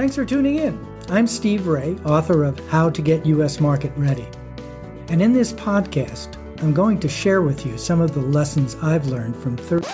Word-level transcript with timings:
Thanks 0.00 0.16
for 0.16 0.24
tuning 0.24 0.56
in. 0.56 0.82
I'm 1.10 1.26
Steve 1.26 1.66
Raye, 1.66 1.94
author 2.06 2.42
of 2.44 2.58
How 2.70 2.88
to 2.88 3.02
Get 3.02 3.26
U.S. 3.26 3.60
Market 3.60 3.92
Ready. 3.98 4.26
And 5.08 5.20
in 5.20 5.34
this 5.34 5.52
podcast, 5.52 6.38
I'm 6.62 6.72
going 6.72 6.98
to 7.00 7.06
share 7.06 7.42
with 7.42 7.66
you 7.66 7.76
some 7.76 8.00
of 8.00 8.14
the 8.14 8.22
lessons 8.22 8.76
I've 8.76 9.08
learned 9.08 9.36
from 9.36 9.58
30. 9.58 9.86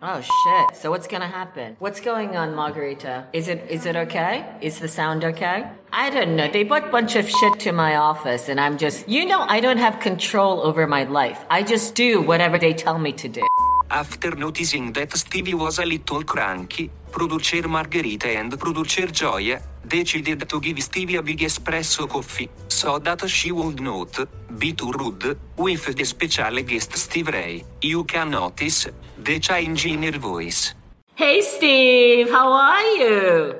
Oh 0.00 0.22
shit. 0.22 0.76
So 0.78 0.90
what's 0.90 1.06
gonna 1.06 1.28
happen? 1.28 1.76
What's 1.78 2.00
going 2.00 2.36
on, 2.36 2.54
Margherita? 2.54 3.26
Is 3.34 3.48
it 3.48 3.66
is 3.68 3.84
it 3.84 3.96
okay? 3.96 4.50
Is 4.62 4.78
the 4.78 4.88
sound 4.88 5.24
okay? 5.24 5.70
I 5.92 6.08
don't 6.08 6.34
know. 6.34 6.50
They 6.50 6.62
brought 6.62 6.88
a 6.88 6.90
bunch 6.90 7.16
of 7.16 7.28
shit 7.28 7.60
to 7.60 7.72
my 7.72 7.96
office 7.96 8.48
and 8.48 8.58
I'm 8.58 8.78
just 8.78 9.06
you 9.10 9.26
know 9.26 9.40
I 9.40 9.60
don't 9.60 9.76
have 9.76 10.00
control 10.00 10.62
over 10.62 10.86
my 10.86 11.04
life. 11.04 11.44
I 11.50 11.62
just 11.62 11.94
do 11.94 12.22
whatever 12.22 12.56
they 12.56 12.72
tell 12.72 12.98
me 12.98 13.12
to 13.12 13.28
do. 13.28 13.42
After 13.90 14.36
noticing 14.36 14.92
that 14.92 15.16
Stevie 15.16 15.54
was 15.54 15.78
a 15.78 15.84
little 15.84 16.22
cranky, 16.22 16.90
producer 17.10 17.66
Margherita 17.66 18.28
and 18.28 18.58
producer 18.58 19.06
Joya 19.06 19.60
decided 19.86 20.46
to 20.48 20.60
give 20.60 20.82
Stevie 20.82 21.16
a 21.16 21.22
big 21.22 21.40
espresso 21.40 22.06
coffee, 22.06 22.50
so 22.68 22.98
that 22.98 23.26
she 23.28 23.50
would 23.50 23.80
not 23.80 24.28
be 24.58 24.74
too 24.74 24.92
rude 24.92 25.38
with 25.56 25.96
the 25.96 26.04
special 26.04 26.62
guest 26.62 26.96
Steve 26.96 27.28
Ray. 27.28 27.64
You 27.80 28.04
can 28.04 28.30
notice 28.30 28.88
the 29.16 29.40
change 29.40 29.86
in 29.86 30.02
her 30.02 30.18
voice. 30.18 30.74
Hey 31.14 31.40
Steve, 31.40 32.30
how 32.30 32.52
are 32.52 32.82
you? 32.82 33.54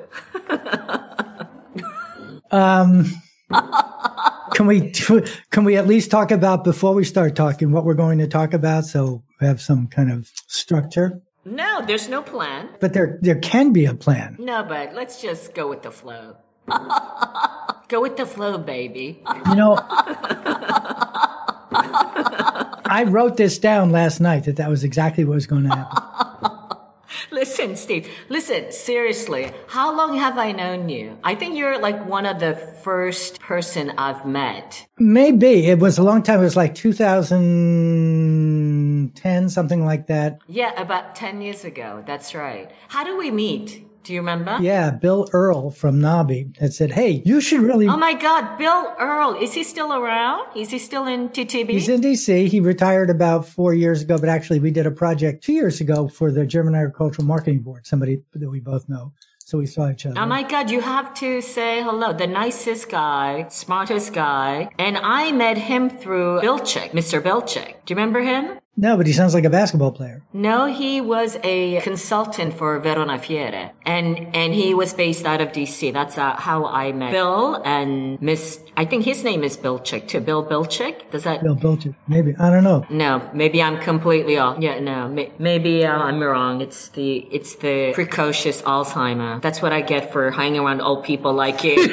Um, 2.51 3.05
can 4.59 4.67
we 4.67 4.91
can 5.51 5.63
we 5.63 5.77
at 5.77 5.87
least 5.87 6.11
talk 6.11 6.31
about 6.31 6.65
before 6.65 6.93
we 6.93 7.05
start 7.05 7.33
talking 7.33 7.71
what 7.71 7.85
we're 7.85 7.93
going 7.93 8.17
to 8.17 8.27
talk 8.27 8.53
about 8.53 8.83
so 8.83 9.23
we 9.39 9.47
have 9.47 9.61
some 9.61 9.87
kind 9.87 10.11
of 10.11 10.29
structure? 10.47 11.21
No, 11.45 11.81
there's 11.85 12.09
no 12.09 12.21
plan. 12.21 12.67
But 12.81 12.91
there 12.91 13.19
there 13.21 13.39
can 13.39 13.71
be 13.71 13.85
a 13.85 13.93
plan. 13.93 14.35
No, 14.37 14.63
but 14.63 14.93
let's 14.93 15.21
just 15.21 15.53
go 15.53 15.69
with 15.69 15.81
the 15.81 15.91
flow. 15.91 16.35
go 17.87 18.01
with 18.01 18.17
the 18.17 18.25
flow, 18.25 18.57
baby. 18.57 19.23
You 19.47 19.55
know, 19.55 19.77
I 22.91 23.05
wrote 23.07 23.37
this 23.37 23.59
down 23.59 23.91
last 23.91 24.19
night 24.19 24.43
that 24.43 24.57
that 24.57 24.69
was 24.69 24.83
exactly 24.83 25.23
what 25.23 25.35
was 25.35 25.47
going 25.47 25.63
to 25.63 25.69
happen. 25.69 26.28
Listen, 27.59 27.75
Steve, 27.75 28.07
listen, 28.29 28.71
seriously, 28.71 29.51
how 29.67 29.93
long 29.93 30.17
have 30.17 30.37
I 30.37 30.53
known 30.53 30.87
you? 30.87 31.17
I 31.25 31.35
think 31.35 31.57
you're 31.57 31.77
like 31.77 32.05
one 32.05 32.25
of 32.25 32.39
the 32.39 32.55
first 32.55 33.41
person 33.41 33.91
I've 33.97 34.25
met. 34.25 34.87
Maybe 34.97 35.65
it 35.65 35.77
was 35.77 35.97
a 35.97 36.03
long 36.03 36.23
time. 36.23 36.39
It 36.39 36.43
was 36.43 36.55
like 36.55 36.73
2010, 36.73 39.49
something 39.49 39.83
like 39.83 40.07
that. 40.07 40.39
Yeah, 40.47 40.71
about 40.81 41.15
10 41.15 41.41
years 41.41 41.65
ago. 41.65 42.01
That's 42.07 42.33
right. 42.33 42.71
How 42.87 43.03
do 43.03 43.17
we 43.17 43.29
meet? 43.29 43.88
Do 44.03 44.13
you 44.13 44.19
remember? 44.19 44.57
Yeah, 44.61 44.91
Bill 44.91 45.29
Earl 45.33 45.71
from 45.71 45.99
Nobby 45.99 46.51
had 46.59 46.73
said, 46.73 46.91
"Hey, 46.91 47.21
you 47.25 47.41
should 47.41 47.61
really." 47.61 47.87
Oh 47.87 47.97
my 47.97 48.13
God, 48.13 48.57
Bill 48.57 48.93
Earl! 48.99 49.37
Is 49.39 49.53
he 49.53 49.63
still 49.63 49.93
around? 49.93 50.47
Is 50.55 50.71
he 50.71 50.79
still 50.79 51.05
in 51.05 51.29
TTB? 51.29 51.69
He's 51.69 51.89
in 51.89 52.01
DC. 52.01 52.47
He 52.47 52.59
retired 52.59 53.09
about 53.09 53.47
four 53.47 53.73
years 53.73 54.01
ago, 54.01 54.17
but 54.17 54.29
actually, 54.29 54.59
we 54.59 54.71
did 54.71 54.85
a 54.85 54.91
project 54.91 55.43
two 55.43 55.53
years 55.53 55.81
ago 55.81 56.07
for 56.07 56.31
the 56.31 56.45
German 56.45 56.75
Agricultural 56.75 57.25
Marketing 57.27 57.59
Board. 57.59 57.85
Somebody 57.85 58.21
that 58.33 58.49
we 58.49 58.59
both 58.59 58.87
know. 58.89 59.13
So 59.49 59.57
we 59.57 59.65
saw 59.65 59.89
each 59.89 60.05
other. 60.05 60.19
Oh 60.19 60.27
my 60.27 60.43
God, 60.43 60.69
you 60.69 60.79
have 60.79 61.11
to 61.15 61.41
say 61.41 61.81
hello. 61.81 62.13
The 62.13 62.27
nicest 62.27 62.87
guy, 62.87 63.47
smartest 63.49 64.13
guy. 64.13 64.69
And 64.77 64.95
I 64.95 65.31
met 65.31 65.57
him 65.57 65.89
through 65.89 66.41
Bilchik, 66.41 66.91
Mr. 66.91 67.19
Bilchik. 67.19 67.83
Do 67.83 67.93
you 67.93 67.95
remember 67.95 68.21
him? 68.21 68.59
No, 68.77 68.95
but 68.95 69.07
he 69.07 69.13
sounds 69.13 69.33
like 69.33 69.43
a 69.43 69.49
basketball 69.49 69.91
player. 69.91 70.23
No, 70.31 70.65
he 70.65 71.01
was 71.01 71.37
a 71.43 71.81
consultant 71.81 72.53
for 72.53 72.79
Verona 72.79 73.19
Fiere, 73.19 73.71
and 73.85 74.33
and 74.33 74.53
he 74.53 74.73
was 74.73 74.93
based 74.93 75.25
out 75.25 75.41
of 75.41 75.51
DC. 75.51 75.91
That's 75.91 76.17
uh, 76.17 76.35
how 76.37 76.65
I 76.65 76.93
met 76.93 77.11
Bill 77.11 77.61
and 77.65 78.21
Miss. 78.21 78.61
I 78.77 78.85
think 78.85 79.03
his 79.03 79.21
name 79.25 79.43
is 79.43 79.57
Bilchik 79.57 80.07
too. 80.07 80.21
Bill 80.21 80.45
Bilchik. 80.45 81.11
Does 81.11 81.25
that? 81.25 81.43
Bill 81.43 81.57
Bilchik. 81.57 81.93
Maybe 82.07 82.33
I 82.39 82.49
don't 82.49 82.63
know. 82.63 82.85
No, 82.89 83.29
maybe 83.33 83.61
I'm 83.61 83.81
completely 83.81 84.37
off. 84.37 84.59
Yeah, 84.59 84.79
no, 84.79 85.09
may, 85.09 85.33
maybe 85.39 85.85
uh, 85.85 85.97
I'm 85.97 86.21
wrong. 86.21 86.61
It's 86.61 86.87
the 86.89 87.27
it's 87.31 87.55
the 87.55 87.91
precocious 87.93 88.61
Alzheimer. 88.61 89.41
That's 89.41 89.61
what 89.61 89.73
I 89.73 89.81
get 89.81 90.13
for 90.13 90.31
hanging 90.31 90.61
around 90.61 90.79
old 90.79 91.03
people 91.03 91.33
like 91.33 91.65
you. 91.65 91.75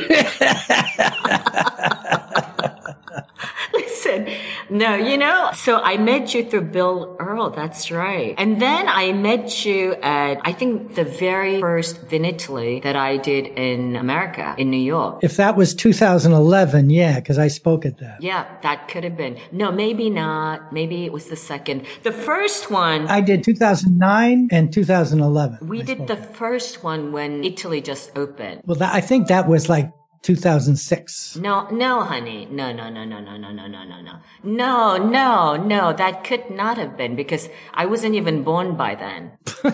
Listen, 3.72 4.28
no, 4.70 4.94
you 4.94 5.16
know, 5.16 5.50
so 5.54 5.78
I 5.78 5.96
met 5.96 6.34
you 6.34 6.48
through 6.48 6.62
Bill 6.62 7.16
Earl. 7.18 7.50
That's 7.50 7.90
right. 7.90 8.34
And 8.38 8.60
then 8.60 8.88
I 8.88 9.12
met 9.12 9.64
you 9.64 9.94
at, 9.94 10.38
I 10.44 10.52
think 10.52 10.94
the 10.94 11.04
very 11.04 11.60
first 11.60 12.08
Vinitaly 12.08 12.82
that 12.82 12.96
I 12.96 13.16
did 13.16 13.46
in 13.46 13.96
America, 13.96 14.54
in 14.58 14.70
New 14.70 14.76
York. 14.76 15.20
If 15.22 15.36
that 15.36 15.56
was 15.56 15.74
2011, 15.74 16.90
yeah, 16.90 17.20
because 17.20 17.38
I 17.38 17.48
spoke 17.48 17.86
at 17.86 17.98
that. 17.98 18.22
Yeah, 18.22 18.46
that 18.62 18.88
could 18.88 19.04
have 19.04 19.16
been. 19.16 19.38
No, 19.52 19.70
maybe 19.70 20.10
not. 20.10 20.72
Maybe 20.72 21.04
it 21.04 21.12
was 21.12 21.26
the 21.26 21.36
second. 21.36 21.86
The 22.02 22.12
first 22.12 22.70
one. 22.70 23.06
I 23.08 23.20
did 23.20 23.44
2009 23.44 24.48
and 24.50 24.72
2011. 24.72 25.68
We 25.68 25.80
I 25.80 25.84
did 25.84 26.06
the 26.06 26.18
at. 26.18 26.36
first 26.36 26.82
one 26.82 27.12
when 27.12 27.44
Italy 27.44 27.80
just 27.80 28.16
opened. 28.16 28.62
Well, 28.64 28.76
that, 28.78 28.94
I 28.94 29.00
think 29.00 29.28
that 29.28 29.48
was 29.48 29.68
like 29.68 29.92
2006. 30.26 31.36
No, 31.36 31.68
no, 31.70 32.02
honey. 32.02 32.46
No, 32.50 32.72
no, 32.72 32.90
no, 32.90 33.04
no, 33.04 33.20
no, 33.20 33.36
no, 33.36 33.52
no, 33.52 33.66
no, 33.68 33.84
no, 33.84 34.00
no. 34.00 34.12
No, 34.42 34.96
no, 34.96 35.56
no. 35.56 35.92
That 35.92 36.24
could 36.24 36.50
not 36.50 36.78
have 36.78 36.96
been 36.96 37.14
because 37.14 37.48
I 37.74 37.86
wasn't 37.86 38.16
even 38.16 38.42
born 38.42 38.76
by 38.76 38.96
then. 38.96 39.30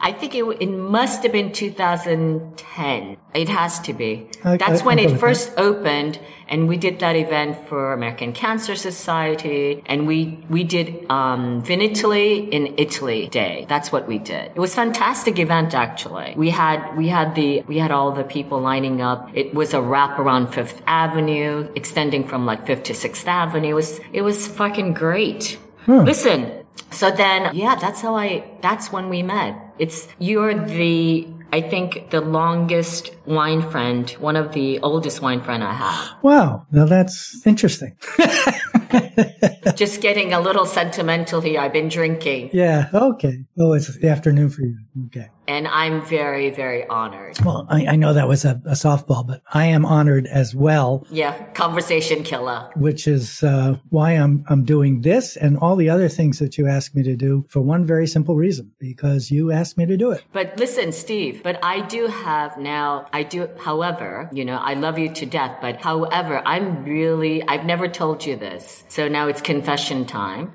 I 0.00 0.12
think 0.18 0.34
it, 0.34 0.44
it 0.60 0.66
must 0.70 1.22
have 1.22 1.30
been 1.32 1.52
2010. 1.52 3.16
It 3.34 3.48
has 3.48 3.78
to 3.80 3.92
be. 3.92 4.28
I- 4.44 4.56
That's 4.56 4.82
I- 4.82 4.84
when 4.84 4.98
I 4.98 5.02
it 5.02 5.20
first 5.20 5.52
opened 5.56 6.18
and 6.48 6.68
we 6.68 6.76
did 6.76 6.98
that 7.00 7.16
event 7.16 7.68
for 7.68 7.92
American 7.92 8.32
Cancer 8.32 8.74
Society 8.74 9.82
and 9.86 10.06
we, 10.06 10.38
we 10.48 10.64
did, 10.64 11.06
um, 11.10 11.62
Vinitaly 11.62 12.48
in 12.48 12.74
Italy 12.78 13.28
Day. 13.28 13.66
That's 13.68 13.92
what 13.92 14.08
we 14.08 14.18
did. 14.18 14.52
It 14.54 14.58
was 14.58 14.74
fantastic 14.74 15.38
event 15.38 15.74
actually. 15.74 16.34
We 16.36 16.50
had, 16.50 16.96
we 16.96 17.08
had 17.08 17.34
the, 17.34 17.62
we 17.62 17.78
had 17.78 17.90
all 17.90 18.12
the 18.12 18.24
people 18.24 18.60
lining 18.60 19.00
up. 19.02 19.30
It 19.34 19.54
was 19.54 19.74
a 19.74 19.80
wrap 19.80 20.18
around 20.18 20.48
Fifth 20.48 20.82
Avenue, 20.86 21.70
extending 21.74 22.26
from 22.26 22.46
like 22.46 22.66
Fifth 22.66 22.84
to 22.84 22.94
Sixth 22.94 23.26
Avenue. 23.26 23.70
It 23.70 23.74
was, 23.74 24.00
it 24.12 24.22
was 24.22 24.46
fucking 24.46 24.94
great. 24.94 25.58
Listen, 25.86 26.64
so 26.90 27.10
then, 27.10 27.54
yeah, 27.56 27.74
that's 27.74 28.02
how 28.02 28.14
I, 28.14 28.44
that's 28.60 28.92
when 28.92 29.08
we 29.08 29.22
met. 29.22 29.56
It's, 29.78 30.06
you're 30.18 30.54
the, 30.66 31.26
I 31.52 31.62
think 31.62 32.10
the 32.10 32.20
longest 32.20 33.10
wine 33.28 33.62
friend, 33.70 34.10
one 34.18 34.36
of 34.36 34.52
the 34.52 34.78
oldest 34.80 35.20
wine 35.22 35.40
friend 35.40 35.62
I 35.62 35.72
have. 35.74 36.22
Wow. 36.22 36.66
Now 36.72 36.86
that's 36.86 37.46
interesting. 37.46 37.96
Just 39.76 40.00
getting 40.00 40.32
a 40.32 40.40
little 40.40 40.66
sentimental 40.66 41.40
here. 41.40 41.60
I've 41.60 41.72
been 41.72 41.88
drinking 41.88 42.50
yeah. 42.52 42.88
Okay. 42.92 43.44
Oh, 43.58 43.72
it's 43.74 43.94
the 43.98 44.08
afternoon 44.08 44.48
for 44.50 44.62
you. 44.62 44.78
Okay. 45.06 45.28
and 45.46 45.68
I'm 45.68 46.04
very, 46.04 46.50
very 46.50 46.86
honored. 46.88 47.38
Well, 47.44 47.66
I, 47.68 47.86
I 47.86 47.96
know 47.96 48.12
that 48.12 48.26
was 48.28 48.44
a, 48.44 48.60
a 48.66 48.72
softball, 48.72 49.26
but 49.26 49.42
I 49.52 49.66
am 49.66 49.84
honored 49.86 50.26
as 50.26 50.54
well, 50.54 51.06
Yeah. 51.10 51.34
Conversation 51.54 52.22
killer. 52.24 52.70
which 52.76 53.06
is 53.06 53.42
uh, 53.42 53.76
why 53.90 54.12
I'm 54.12 54.44
I'm 54.48 54.64
doing 54.64 55.02
this 55.02 55.36
and 55.36 55.56
all 55.58 55.76
the 55.76 55.90
other 55.90 56.08
things 56.08 56.38
that 56.40 56.58
you 56.58 56.66
asked 56.66 56.94
me 56.96 57.02
to 57.04 57.14
do 57.16 57.44
for 57.48 57.60
one 57.60 57.84
very 57.84 58.06
simple 58.06 58.34
reason 58.36 58.72
because 58.80 59.30
you 59.30 59.52
asked 59.52 59.76
me 59.78 59.86
to 59.86 59.96
do 59.96 60.10
it. 60.10 60.24
But 60.32 60.58
listen, 60.58 60.92
Steve, 60.92 61.42
but 61.42 61.58
I 61.62 61.80
do 61.86 62.06
have 62.06 62.56
now, 62.58 63.06
I 63.12 63.17
do, 63.22 63.48
however, 63.58 64.28
you 64.32 64.44
know, 64.44 64.56
I 64.56 64.74
love 64.74 64.98
you 64.98 65.12
to 65.14 65.26
death, 65.26 65.58
but 65.60 65.76
however, 65.76 66.42
I'm 66.44 66.84
really, 66.84 67.42
I've 67.42 67.64
never 67.64 67.88
told 67.88 68.24
you 68.24 68.36
this. 68.36 68.84
So 68.88 69.08
now 69.08 69.28
it's 69.28 69.40
confession 69.40 70.06
time. 70.06 70.52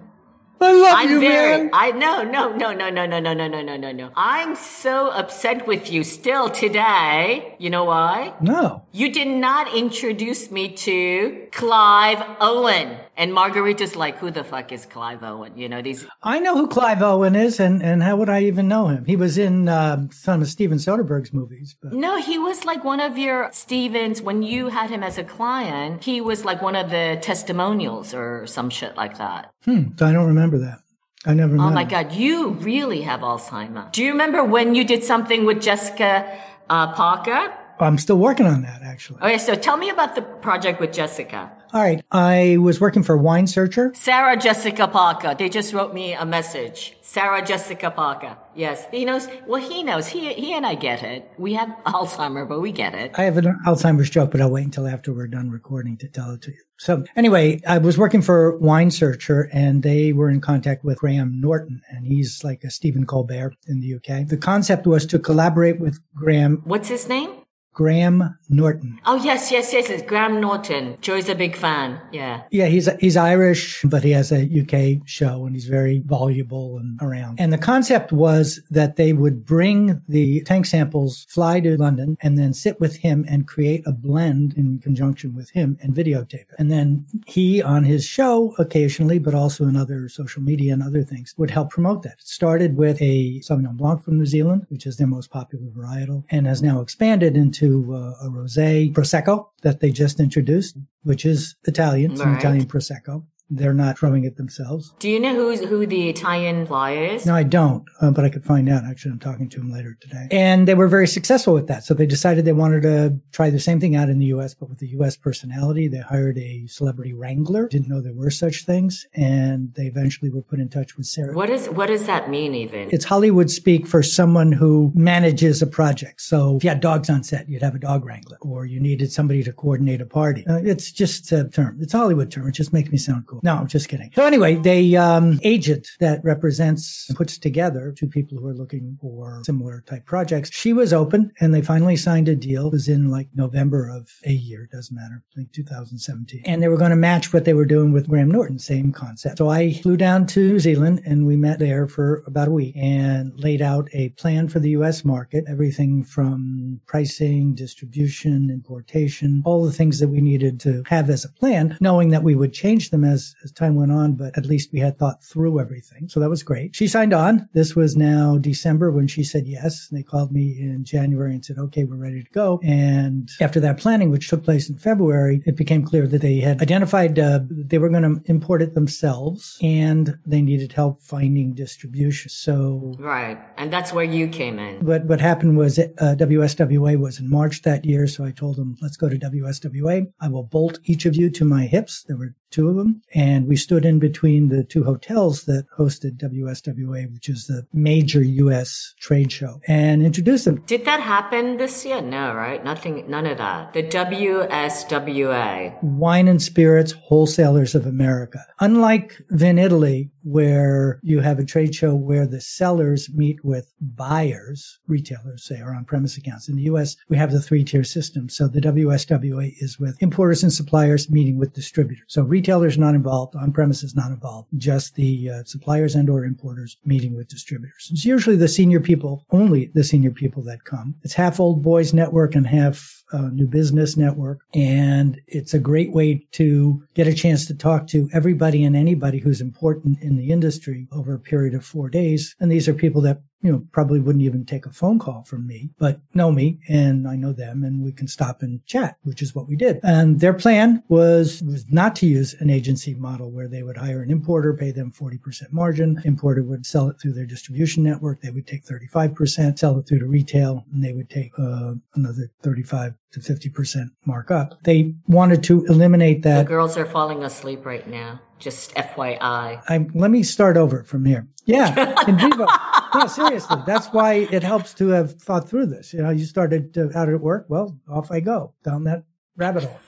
I 0.63 0.71
love 0.71 0.93
I'm 0.95 1.09
you, 1.09 1.19
very, 1.19 1.57
man. 1.63 1.69
I 1.73 1.91
no, 1.91 2.23
no, 2.23 2.55
no, 2.55 2.73
no, 2.73 2.89
no, 2.89 3.05
no, 3.05 3.19
no, 3.19 3.33
no, 3.33 3.47
no, 3.47 3.61
no, 3.61 3.77
no, 3.77 3.91
no. 3.91 4.11
I'm 4.15 4.55
so 4.55 5.09
upset 5.11 5.67
with 5.67 5.91
you 5.91 6.03
still 6.03 6.49
today. 6.49 7.55
You 7.59 7.69
know 7.69 7.85
why? 7.85 8.33
No. 8.41 8.85
You 8.91 9.11
did 9.11 9.27
not 9.27 9.75
introduce 9.75 10.51
me 10.51 10.69
to 10.69 11.47
Clive 11.51 12.23
Owen. 12.39 12.97
And 13.15 13.31
Margherita's 13.31 13.95
like, 13.95 14.17
who 14.17 14.31
the 14.31 14.43
fuck 14.43 14.71
is 14.71 14.87
Clive 14.87 15.21
Owen? 15.21 15.55
You 15.55 15.69
know, 15.69 15.83
these, 15.83 16.03
I 16.23 16.39
know 16.39 16.55
who 16.55 16.67
Clive 16.67 17.03
Owen 17.03 17.35
is, 17.35 17.59
and, 17.59 17.83
and 17.83 18.01
how 18.01 18.15
would 18.15 18.27
I 18.29 18.41
even 18.41 18.67
know 18.67 18.87
him? 18.87 19.05
He 19.05 19.15
was 19.15 19.37
in 19.37 19.69
uh, 19.69 20.07
some 20.09 20.41
of 20.41 20.47
Steven 20.47 20.79
Soderbergh's 20.79 21.31
movies. 21.31 21.75
But 21.79 21.93
no, 21.93 22.19
he 22.19 22.39
was 22.39 22.65
like 22.65 22.83
one 22.83 22.99
of 22.99 23.15
your 23.15 23.51
Stevens, 23.51 24.21
when 24.21 24.41
you 24.41 24.69
had 24.69 24.89
him 24.89 25.03
as 25.03 25.19
a 25.19 25.23
client, 25.23 26.03
he 26.03 26.21
was 26.21 26.43
like 26.43 26.63
one 26.63 26.75
of 26.75 26.89
the 26.89 27.19
testimonials 27.21 28.15
or 28.15 28.47
some 28.47 28.71
shit 28.71 28.97
like 28.97 29.19
that. 29.19 29.53
hmm, 29.63 29.89
I 30.01 30.11
don't 30.11 30.27
remember 30.27 30.52
that. 30.59 30.79
I 31.25 31.33
never. 31.33 31.55
Oh 31.55 31.69
my 31.69 31.83
him. 31.83 31.89
God, 31.89 32.11
you 32.11 32.49
really 32.49 33.01
have 33.01 33.21
Alzheimer. 33.21 33.91
Do 33.91 34.03
you 34.03 34.11
remember 34.11 34.43
when 34.43 34.75
you 34.75 34.83
did 34.83 35.03
something 35.03 35.45
with 35.45 35.61
Jessica 35.61 36.39
uh, 36.69 36.93
Parker? 36.93 37.53
I'm 37.79 37.97
still 37.97 38.17
working 38.17 38.45
on 38.45 38.61
that, 38.61 38.81
actually. 38.81 39.19
Okay, 39.21 39.37
so 39.37 39.55
tell 39.55 39.77
me 39.77 39.89
about 39.89 40.15
the 40.15 40.21
project 40.21 40.79
with 40.79 40.93
Jessica. 40.93 41.51
All 41.73 41.81
right. 41.81 42.05
I 42.11 42.57
was 42.57 42.79
working 42.79 43.01
for 43.01 43.17
Wine 43.17 43.47
Searcher. 43.47 43.91
Sarah 43.95 44.37
Jessica 44.37 44.87
Parker. 44.87 45.33
They 45.33 45.49
just 45.49 45.73
wrote 45.73 45.91
me 45.91 46.13
a 46.13 46.23
message. 46.23 46.95
Sarah 47.01 47.43
Jessica 47.43 47.89
Parker. 47.89 48.37
Yes. 48.53 48.85
He 48.91 49.05
knows. 49.05 49.27
Well, 49.47 49.59
he 49.59 49.81
knows. 49.81 50.07
He, 50.07 50.33
he 50.33 50.53
and 50.53 50.67
I 50.67 50.75
get 50.75 51.01
it. 51.01 51.31
We 51.39 51.53
have 51.53 51.69
Alzheimer, 51.87 52.47
but 52.47 52.61
we 52.61 52.71
get 52.71 52.93
it. 52.93 53.13
I 53.15 53.23
have 53.23 53.37
an 53.37 53.59
Alzheimer's 53.65 54.11
joke, 54.11 54.29
but 54.29 54.39
I'll 54.39 54.51
wait 54.51 54.65
until 54.65 54.85
after 54.85 55.11
we're 55.11 55.25
done 55.25 55.49
recording 55.49 55.97
to 55.97 56.07
tell 56.07 56.29
it 56.29 56.43
to 56.43 56.51
you. 56.51 56.57
So 56.77 57.05
anyway, 57.15 57.59
I 57.67 57.79
was 57.79 57.97
working 57.97 58.21
for 58.21 58.55
Wine 58.59 58.91
Searcher 58.91 59.49
and 59.51 59.81
they 59.81 60.13
were 60.13 60.29
in 60.29 60.41
contact 60.41 60.83
with 60.83 60.99
Graham 60.99 61.41
Norton 61.41 61.81
and 61.89 62.05
he's 62.05 62.43
like 62.43 62.63
a 62.63 62.69
Stephen 62.69 63.07
Colbert 63.07 63.55
in 63.67 63.79
the 63.79 63.95
UK. 63.95 64.27
The 64.27 64.37
concept 64.37 64.85
was 64.85 65.07
to 65.07 65.17
collaborate 65.17 65.79
with 65.79 65.99
Graham. 66.13 66.61
What's 66.65 66.89
his 66.89 67.09
name? 67.09 67.42
Graham 67.73 68.37
Norton. 68.49 68.99
Oh 69.05 69.15
yes, 69.15 69.51
yes, 69.51 69.73
yes. 69.73 69.89
It's 69.89 70.03
Graham 70.03 70.39
Norton. 70.39 70.97
Joy's 71.01 71.27
a 71.27 71.35
big 71.35 71.55
fan. 71.55 71.99
Yeah. 72.11 72.43
Yeah, 72.51 72.67
he's 72.67 72.87
he's 72.99 73.17
Irish, 73.17 73.81
but 73.83 74.03
he 74.03 74.11
has 74.11 74.31
a 74.31 74.43
UK 74.43 75.07
show 75.07 75.45
and 75.45 75.55
he's 75.55 75.65
very 75.65 76.03
voluble 76.05 76.77
and 76.77 76.99
around. 77.01 77.39
And 77.39 77.51
the 77.51 77.57
concept 77.57 78.11
was 78.11 78.61
that 78.69 78.95
they 78.95 79.13
would 79.13 79.45
bring 79.45 80.01
the 80.07 80.41
tank 80.41 80.67
samples, 80.67 81.25
fly 81.29 81.59
to 81.61 81.75
London, 81.77 82.17
and 82.21 82.37
then 82.37 82.53
sit 82.53 82.79
with 82.79 82.95
him 82.95 83.25
and 83.27 83.47
create 83.47 83.81
a 83.87 83.91
blend 83.91 84.53
in 84.53 84.79
conjunction 84.79 85.33
with 85.33 85.49
him 85.49 85.77
and 85.81 85.95
videotape 85.95 86.33
it. 86.33 86.55
And 86.59 86.71
then 86.71 87.05
he 87.25 87.61
on 87.61 87.83
his 87.83 88.05
show 88.05 88.53
occasionally, 88.59 89.17
but 89.17 89.33
also 89.33 89.65
in 89.65 89.75
other 89.75 90.09
social 90.09 90.43
media 90.43 90.73
and 90.73 90.83
other 90.83 91.03
things, 91.03 91.33
would 91.37 91.49
help 91.49 91.71
promote 91.71 92.03
that. 92.03 92.19
It 92.19 92.27
started 92.27 92.77
with 92.77 93.01
a 93.01 93.39
Sauvignon 93.39 93.77
Blanc 93.77 94.03
from 94.03 94.19
New 94.19 94.25
Zealand, 94.27 94.67
which 94.69 94.85
is 94.85 94.97
their 94.97 95.07
most 95.07 95.31
popular 95.31 95.65
varietal, 95.67 96.23
and 96.29 96.45
has 96.45 96.61
now 96.61 96.79
expanded 96.81 97.35
into 97.35 97.62
to 97.63 97.93
uh, 97.93 98.25
a 98.25 98.29
rosé 98.29 98.93
prosecco 98.93 99.47
that 99.61 99.79
they 99.79 99.91
just 99.91 100.19
introduced, 100.19 100.75
which 101.03 101.25
is 101.25 101.55
Italian, 101.65 102.11
it's 102.11 102.21
an 102.21 102.35
Italian 102.35 102.65
prosecco. 102.65 103.23
They're 103.49 103.73
not 103.73 103.99
throwing 103.99 104.23
it 104.23 104.37
themselves. 104.37 104.95
Do 104.99 105.09
you 105.09 105.19
know 105.19 105.35
who's, 105.35 105.59
who 105.59 105.85
the 105.85 106.09
Italian 106.09 106.65
flyer 106.65 107.03
is? 107.03 107.25
No, 107.25 107.35
I 107.35 107.43
don't, 107.43 107.85
uh, 108.01 108.09
but 108.09 108.25
I 108.25 108.29
could 108.29 108.43
find 108.43 108.67
out. 108.67 108.83
Actually, 108.83 109.11
I'm 109.11 109.19
talking 109.19 109.47
to 109.49 109.59
him 109.59 109.71
later 109.71 109.95
today. 110.01 110.27
And 110.31 110.67
they 110.67 110.73
were 110.73 110.87
very 110.87 111.07
successful 111.07 111.53
with 111.53 111.67
that. 111.67 111.83
So 111.83 111.93
they 111.93 112.07
decided 112.07 112.45
they 112.45 112.53
wanted 112.53 112.81
to 112.81 113.19
try 113.31 113.51
the 113.51 113.59
same 113.59 113.79
thing 113.79 113.95
out 113.95 114.09
in 114.09 114.17
the 114.17 114.25
U.S., 114.27 114.55
but 114.55 114.69
with 114.69 114.79
the 114.79 114.87
U.S. 114.89 115.15
personality. 115.15 115.87
They 115.87 115.99
hired 115.99 116.37
a 116.39 116.65
celebrity 116.67 117.13
wrangler. 117.13 117.67
Didn't 117.67 117.89
know 117.89 118.01
there 118.01 118.13
were 118.13 118.31
such 118.31 118.65
things. 118.65 119.05
And 119.13 119.73
they 119.75 119.85
eventually 119.85 120.31
were 120.31 120.41
put 120.41 120.59
in 120.59 120.69
touch 120.69 120.97
with 120.97 121.05
Sarah. 121.05 121.33
What 121.33 121.49
is, 121.49 121.69
what 121.69 121.87
does 121.87 122.07
that 122.07 122.29
mean 122.29 122.55
even? 122.55 122.89
It's 122.91 123.05
Hollywood 123.05 123.51
speak 123.51 123.85
for 123.85 124.01
someone 124.01 124.51
who 124.51 124.91
manages 124.95 125.61
a 125.61 125.67
project. 125.67 126.21
So 126.21 126.57
if 126.57 126.63
you 126.63 126.69
had 126.69 126.79
dogs 126.79 127.09
on 127.09 127.23
set, 127.23 127.47
you'd 127.47 127.61
have 127.61 127.75
a 127.75 127.79
dog 127.79 128.03
wrangler 128.03 128.37
or 128.41 128.65
you 128.65 128.79
needed 128.79 129.11
somebody 129.11 129.43
to 129.43 129.53
coordinate 129.53 130.01
a 130.01 130.05
party. 130.05 130.45
Uh, 130.47 130.61
it's 130.63 130.91
just 130.91 131.31
a 131.31 131.49
term. 131.49 131.77
It's 131.81 131.93
a 131.93 131.97
Hollywood 131.97 132.31
term. 132.31 132.47
It 132.47 132.53
just 132.53 132.73
makes 132.73 132.89
me 132.89 132.97
sound 132.97 133.27
cool. 133.27 133.32
No, 133.43 133.55
I'm 133.55 133.67
just 133.67 133.89
kidding. 133.89 134.11
So 134.15 134.25
anyway, 134.25 134.55
the 134.55 134.97
um, 134.97 135.39
agent 135.43 135.87
that 135.99 136.23
represents 136.23 137.05
and 137.09 137.17
puts 137.17 137.37
together 137.37 137.93
two 137.97 138.07
people 138.07 138.37
who 138.37 138.47
are 138.47 138.53
looking 138.53 138.97
for 139.01 139.41
similar 139.45 139.81
type 139.87 140.05
projects. 140.05 140.49
She 140.53 140.73
was 140.73 140.93
open, 140.93 141.31
and 141.39 141.53
they 141.53 141.61
finally 141.61 141.95
signed 141.95 142.27
a 142.27 142.35
deal. 142.35 142.67
It 142.67 142.73
was 142.73 142.87
in 142.87 143.09
like 143.09 143.29
November 143.35 143.89
of 143.89 144.09
a 144.25 144.31
year, 144.31 144.67
doesn't 144.71 144.95
matter, 144.95 145.23
like 145.35 145.51
2017, 145.51 146.43
and 146.45 146.61
they 146.61 146.67
were 146.67 146.77
going 146.77 146.91
to 146.91 146.95
match 146.95 147.33
what 147.33 147.45
they 147.45 147.53
were 147.53 147.65
doing 147.65 147.91
with 147.91 148.09
Graham 148.09 148.31
Norton, 148.31 148.59
same 148.59 148.91
concept. 148.91 149.37
So 149.37 149.49
I 149.49 149.73
flew 149.73 149.97
down 149.97 150.27
to 150.27 150.39
New 150.39 150.59
Zealand, 150.59 151.01
and 151.05 151.25
we 151.25 151.35
met 151.35 151.59
there 151.59 151.87
for 151.87 152.23
about 152.27 152.47
a 152.47 152.51
week 152.51 152.75
and 152.75 153.31
laid 153.39 153.61
out 153.61 153.87
a 153.93 154.09
plan 154.09 154.47
for 154.47 154.59
the 154.59 154.71
U.S. 154.71 155.05
market, 155.05 155.45
everything 155.47 156.03
from 156.03 156.79
pricing, 156.85 157.55
distribution, 157.55 158.49
importation, 158.49 159.41
all 159.45 159.65
the 159.65 159.71
things 159.71 159.99
that 159.99 160.09
we 160.09 160.21
needed 160.21 160.59
to 160.61 160.83
have 160.87 161.09
as 161.09 161.25
a 161.25 161.29
plan, 161.29 161.77
knowing 161.79 162.09
that 162.09 162.23
we 162.23 162.35
would 162.35 162.53
change 162.53 162.89
them 162.89 163.03
as, 163.03 163.22
as 163.43 163.51
time 163.51 163.75
went 163.75 163.91
on, 163.91 164.13
but 164.13 164.37
at 164.37 164.45
least 164.45 164.71
we 164.73 164.79
had 164.79 164.97
thought 164.97 165.23
through 165.23 165.59
everything. 165.59 166.09
So 166.09 166.19
that 166.19 166.29
was 166.29 166.43
great. 166.43 166.75
She 166.75 166.87
signed 166.87 167.13
on. 167.13 167.47
This 167.53 167.75
was 167.75 167.95
now 167.95 168.37
December 168.37 168.91
when 168.91 169.07
she 169.07 169.23
said 169.23 169.45
yes. 169.47 169.87
And 169.89 169.97
they 169.97 170.03
called 170.03 170.31
me 170.31 170.57
in 170.59 170.83
January 170.83 171.33
and 171.33 171.43
said, 171.43 171.57
okay, 171.57 171.83
we're 171.83 171.95
ready 171.95 172.23
to 172.23 172.29
go. 172.31 172.59
And 172.63 173.29
after 173.39 173.59
that 173.61 173.77
planning, 173.77 174.11
which 174.11 174.29
took 174.29 174.43
place 174.43 174.69
in 174.69 174.77
February, 174.77 175.41
it 175.45 175.55
became 175.55 175.83
clear 175.83 176.07
that 176.07 176.21
they 176.21 176.39
had 176.39 176.61
identified 176.61 177.17
uh, 177.19 177.39
they 177.49 177.77
were 177.77 177.89
going 177.89 178.03
to 178.03 178.21
import 178.29 178.61
it 178.61 178.73
themselves 178.73 179.57
and 179.61 180.17
they 180.25 180.41
needed 180.41 180.71
help 180.71 180.99
finding 181.01 181.53
distribution. 181.53 182.29
So 182.29 182.95
right, 182.99 183.37
and 183.57 183.71
that's 183.71 183.93
where 183.93 184.03
you 184.03 184.27
came 184.27 184.59
in. 184.59 184.85
But 184.85 185.05
what 185.05 185.21
happened 185.21 185.57
was 185.57 185.79
uh, 185.79 185.85
WSWA 185.99 186.99
was 186.99 187.19
in 187.19 187.29
March 187.29 187.61
that 187.63 187.85
year, 187.85 188.07
so 188.07 188.23
I 188.23 188.31
told 188.31 188.57
them, 188.57 188.75
let's 188.81 188.97
go 188.97 189.09
to 189.09 189.17
WSWA. 189.17 190.11
I 190.19 190.27
will 190.27 190.43
bolt 190.43 190.79
each 190.85 191.05
of 191.05 191.15
you 191.15 191.29
to 191.31 191.45
my 191.45 191.65
hips. 191.65 192.03
There 192.03 192.17
were 192.17 192.35
two 192.53 192.69
of 192.69 192.75
them, 192.75 193.01
and 193.13 193.47
we 193.47 193.55
stood 193.55 193.83
in 193.83 193.99
between 193.99 194.49
the 194.49 194.63
two 194.63 194.83
hotels 194.83 195.45
that 195.45 195.65
hosted 195.77 196.17
WSWA, 196.17 197.11
which 197.11 197.27
is 197.27 197.47
the 197.47 197.65
major 197.73 198.23
U.S. 198.23 198.93
trade 198.99 199.31
show, 199.31 199.59
and 199.67 200.03
introduced 200.03 200.45
them. 200.45 200.63
Did 200.67 200.85
that 200.85 201.01
happen 201.01 201.57
this 201.57 201.85
year? 201.85 202.01
No, 202.01 202.33
right? 202.33 202.63
Nothing, 202.63 203.09
none 203.09 203.25
of 203.25 203.37
that. 203.39 203.73
The 203.73 203.83
WSWA. 203.83 205.83
Wine 205.83 206.27
and 206.27 206.41
Spirits 206.41 206.93
Wholesalers 206.93 207.75
of 207.75 207.85
America. 207.85 208.39
Unlike 208.59 209.23
Vinitaly, 209.31 210.11
where 210.23 210.99
you 211.03 211.19
have 211.19 211.39
a 211.39 211.45
trade 211.45 211.75
show 211.75 211.95
where 211.95 212.25
the 212.25 212.39
sellers 212.39 213.09
meet 213.13 213.43
with 213.43 213.73
buyers, 213.81 214.79
retailers, 214.87 215.45
say, 215.45 215.59
or 215.59 215.73
on 215.73 215.85
premise 215.85 216.17
accounts. 216.17 216.47
In 216.47 216.55
the 216.55 216.63
US, 216.63 216.95
we 217.09 217.17
have 217.17 217.31
the 217.31 217.41
three 217.41 217.63
tier 217.63 217.83
system. 217.83 218.29
So 218.29 218.47
the 218.47 218.61
WSWA 218.61 219.53
is 219.59 219.79
with 219.79 220.01
importers 220.01 220.43
and 220.43 220.53
suppliers 220.53 221.09
meeting 221.09 221.37
with 221.37 221.53
distributors. 221.53 222.05
So 222.07 222.23
retailers 222.23 222.42
not 222.77 222.95
involved, 222.95 223.35
on 223.35 223.51
premises 223.51 223.95
not 223.95 224.11
involved, 224.11 224.49
just 224.57 224.95
the 224.95 225.29
uh, 225.29 225.43
suppliers 225.45 225.95
and 225.95 226.09
or 226.09 226.25
importers 226.25 226.77
meeting 226.85 227.15
with 227.15 227.27
distributors. 227.27 227.89
It's 227.91 228.05
usually 228.05 228.35
the 228.35 228.47
senior 228.47 228.79
people, 228.79 229.25
only 229.31 229.71
the 229.73 229.83
senior 229.83 230.11
people 230.11 230.43
that 230.43 230.63
come. 230.63 230.95
It's 231.03 231.13
half 231.13 231.39
old 231.39 231.63
boys 231.63 231.93
network 231.93 232.35
and 232.35 232.47
half 232.47 233.02
new 233.13 233.47
business 233.47 233.97
network. 233.97 234.39
And 234.53 235.19
it's 235.27 235.53
a 235.53 235.59
great 235.59 235.91
way 235.91 236.25
to 236.33 236.83
get 236.93 237.07
a 237.07 237.13
chance 237.13 237.45
to 237.47 237.55
talk 237.55 237.87
to 237.87 238.09
everybody 238.13 238.63
and 238.63 238.75
anybody 238.75 239.19
who's 239.19 239.41
important 239.41 240.01
in 240.01 240.17
the 240.17 240.31
industry 240.31 240.87
over 240.91 241.13
a 241.13 241.19
period 241.19 241.53
of 241.53 241.65
four 241.65 241.89
days. 241.89 242.35
And 242.39 242.51
these 242.51 242.67
are 242.67 242.73
people 242.73 243.01
that 243.01 243.21
you 243.43 243.51
know, 243.51 243.61
probably 243.73 243.99
wouldn't 243.99 244.23
even 244.23 244.45
take 244.45 244.65
a 244.65 244.71
phone 244.71 244.97
call 244.97 245.23
from 245.23 245.45
me, 245.45 245.69
but 245.77 245.99
know 246.13 246.31
me 246.31 246.59
and 246.69 247.05
I 247.07 247.17
know 247.17 247.33
them 247.33 247.63
and 247.65 247.83
we 247.83 247.91
can 247.91 248.07
stop 248.07 248.41
and 248.41 248.65
chat, 248.65 248.95
which 249.03 249.21
is 249.21 249.35
what 249.35 249.49
we 249.49 249.57
did. 249.57 249.81
And 249.83 250.21
their 250.21 250.33
plan 250.33 250.81
was, 250.87 251.43
was 251.43 251.69
not 251.69 251.93
to 251.97 252.07
use 252.07 252.33
an 252.39 252.49
agency 252.49 252.93
model 252.95 253.29
where 253.29 253.49
they 253.49 253.61
would 253.61 253.75
hire 253.75 254.01
an 254.01 254.09
importer, 254.09 254.53
pay 254.53 254.71
them 254.71 254.91
40% 254.91 255.51
margin. 255.51 256.01
Importer 256.05 256.41
would 256.41 256.65
sell 256.65 256.87
it 256.87 257.01
through 257.01 257.13
their 257.13 257.25
distribution 257.25 257.83
network. 257.83 258.21
They 258.21 258.31
would 258.31 258.47
take 258.47 258.63
35%, 258.63 259.59
sell 259.59 259.77
it 259.77 259.87
through 259.87 259.99
to 259.99 260.05
retail 260.05 260.65
and 260.73 260.81
they 260.81 260.93
would 260.93 261.09
take 261.09 261.37
uh, 261.37 261.73
another 261.95 262.31
35 262.43 262.92
to 263.11 263.19
50% 263.19 263.85
markup. 264.05 264.61
They 264.63 264.95
wanted 265.07 265.43
to 265.45 265.65
eliminate 265.65 266.23
that. 266.23 266.43
The 266.43 266.49
girls 266.49 266.77
are 266.77 266.85
falling 266.85 267.23
asleep 267.23 267.65
right 267.65 267.87
now. 267.87 268.19
Just 268.39 268.73
FYI. 268.75 269.19
I, 269.21 269.87
let 269.93 270.11
me 270.11 270.23
start 270.23 270.57
over 270.57 270.83
from 270.83 271.05
here. 271.05 271.27
Yeah, 271.45 271.95
in 272.07 272.17
vivo. 272.17 272.45
no, 272.95 273.07
seriously. 273.07 273.57
That's 273.65 273.87
why 273.87 274.27
it 274.31 274.43
helps 274.43 274.73
to 274.75 274.89
have 274.89 275.21
thought 275.21 275.49
through 275.49 275.67
this. 275.67 275.93
You 275.93 276.01
know, 276.01 276.09
you 276.09 276.25
started 276.25 276.73
to, 276.73 276.89
how 276.93 277.05
did 277.05 277.15
it 277.15 277.21
work? 277.21 277.45
Well, 277.49 277.77
off 277.89 278.11
I 278.11 278.19
go 278.19 278.53
down 278.63 278.85
that 278.85 279.03
rabbit 279.35 279.63
hole. 279.63 279.79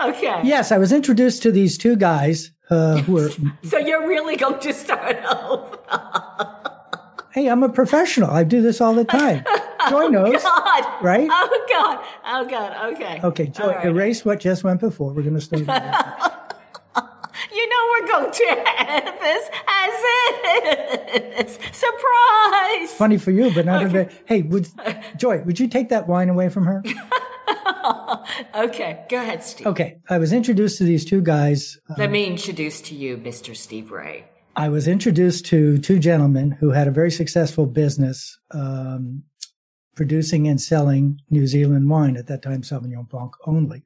okay. 0.10 0.40
Yes, 0.44 0.72
I 0.72 0.78
was 0.78 0.92
introduced 0.92 1.42
to 1.42 1.52
these 1.52 1.76
two 1.78 1.96
guys 1.96 2.52
uh, 2.70 2.98
who 2.98 3.12
were. 3.12 3.30
so 3.62 3.78
you're 3.78 4.06
really 4.06 4.36
going 4.36 4.60
to 4.60 4.72
start 4.72 5.16
over. 5.24 5.78
Hey, 7.34 7.48
I'm 7.48 7.64
a 7.64 7.68
professional. 7.68 8.30
I 8.30 8.44
do 8.44 8.62
this 8.62 8.80
all 8.80 8.94
the 8.94 9.04
time. 9.04 9.42
Joy 9.90 10.04
oh, 10.04 10.08
knows. 10.08 10.40
God. 10.40 11.02
Right? 11.02 11.28
Oh, 11.28 11.66
God. 11.68 12.04
Oh, 12.24 12.48
God. 12.48 12.92
Okay. 12.94 13.20
Okay, 13.24 13.46
Joy, 13.48 13.72
right. 13.72 13.86
erase 13.86 14.24
what 14.24 14.38
just 14.38 14.62
went 14.62 14.78
before. 14.78 15.12
We're 15.12 15.22
going 15.22 15.34
to 15.34 15.40
start. 15.40 15.62
You 17.52 17.68
know 17.68 17.76
we're 17.90 18.06
going 18.06 18.32
to 18.32 18.64
have 18.76 19.20
this 19.20 19.50
as 19.66 21.48
is. 21.48 21.58
Surprise! 21.72 22.92
Funny 22.96 23.18
for 23.18 23.32
you, 23.32 23.52
but 23.52 23.66
not 23.66 23.84
okay. 23.84 24.02
a 24.02 24.08
Hey, 24.26 24.42
would, 24.42 24.68
Joy, 25.16 25.42
would 25.42 25.58
you 25.58 25.66
take 25.66 25.88
that 25.88 26.06
wine 26.06 26.28
away 26.28 26.48
from 26.48 26.66
her? 26.66 26.84
okay, 28.54 29.04
go 29.10 29.16
ahead, 29.16 29.42
Steve. 29.42 29.66
Okay, 29.66 29.98
I 30.08 30.18
was 30.18 30.32
introduced 30.32 30.78
to 30.78 30.84
these 30.84 31.04
two 31.04 31.20
guys. 31.20 31.80
Let 31.98 32.06
um, 32.06 32.12
me 32.12 32.26
introduce 32.26 32.80
to 32.82 32.94
you 32.94 33.16
Mr. 33.16 33.56
Steve 33.56 33.90
Raye. 33.90 34.24
I 34.56 34.68
was 34.68 34.86
introduced 34.86 35.46
to 35.46 35.78
two 35.78 35.98
gentlemen 35.98 36.52
who 36.52 36.70
had 36.70 36.86
a 36.86 36.92
very 36.92 37.10
successful 37.10 37.66
business 37.66 38.38
um, 38.52 39.24
producing 39.96 40.46
and 40.46 40.60
selling 40.60 41.20
New 41.30 41.46
Zealand 41.46 41.90
wine, 41.90 42.16
at 42.16 42.28
that 42.28 42.42
time 42.42 42.62
Sauvignon 42.62 43.08
Blanc 43.08 43.32
only. 43.46 43.82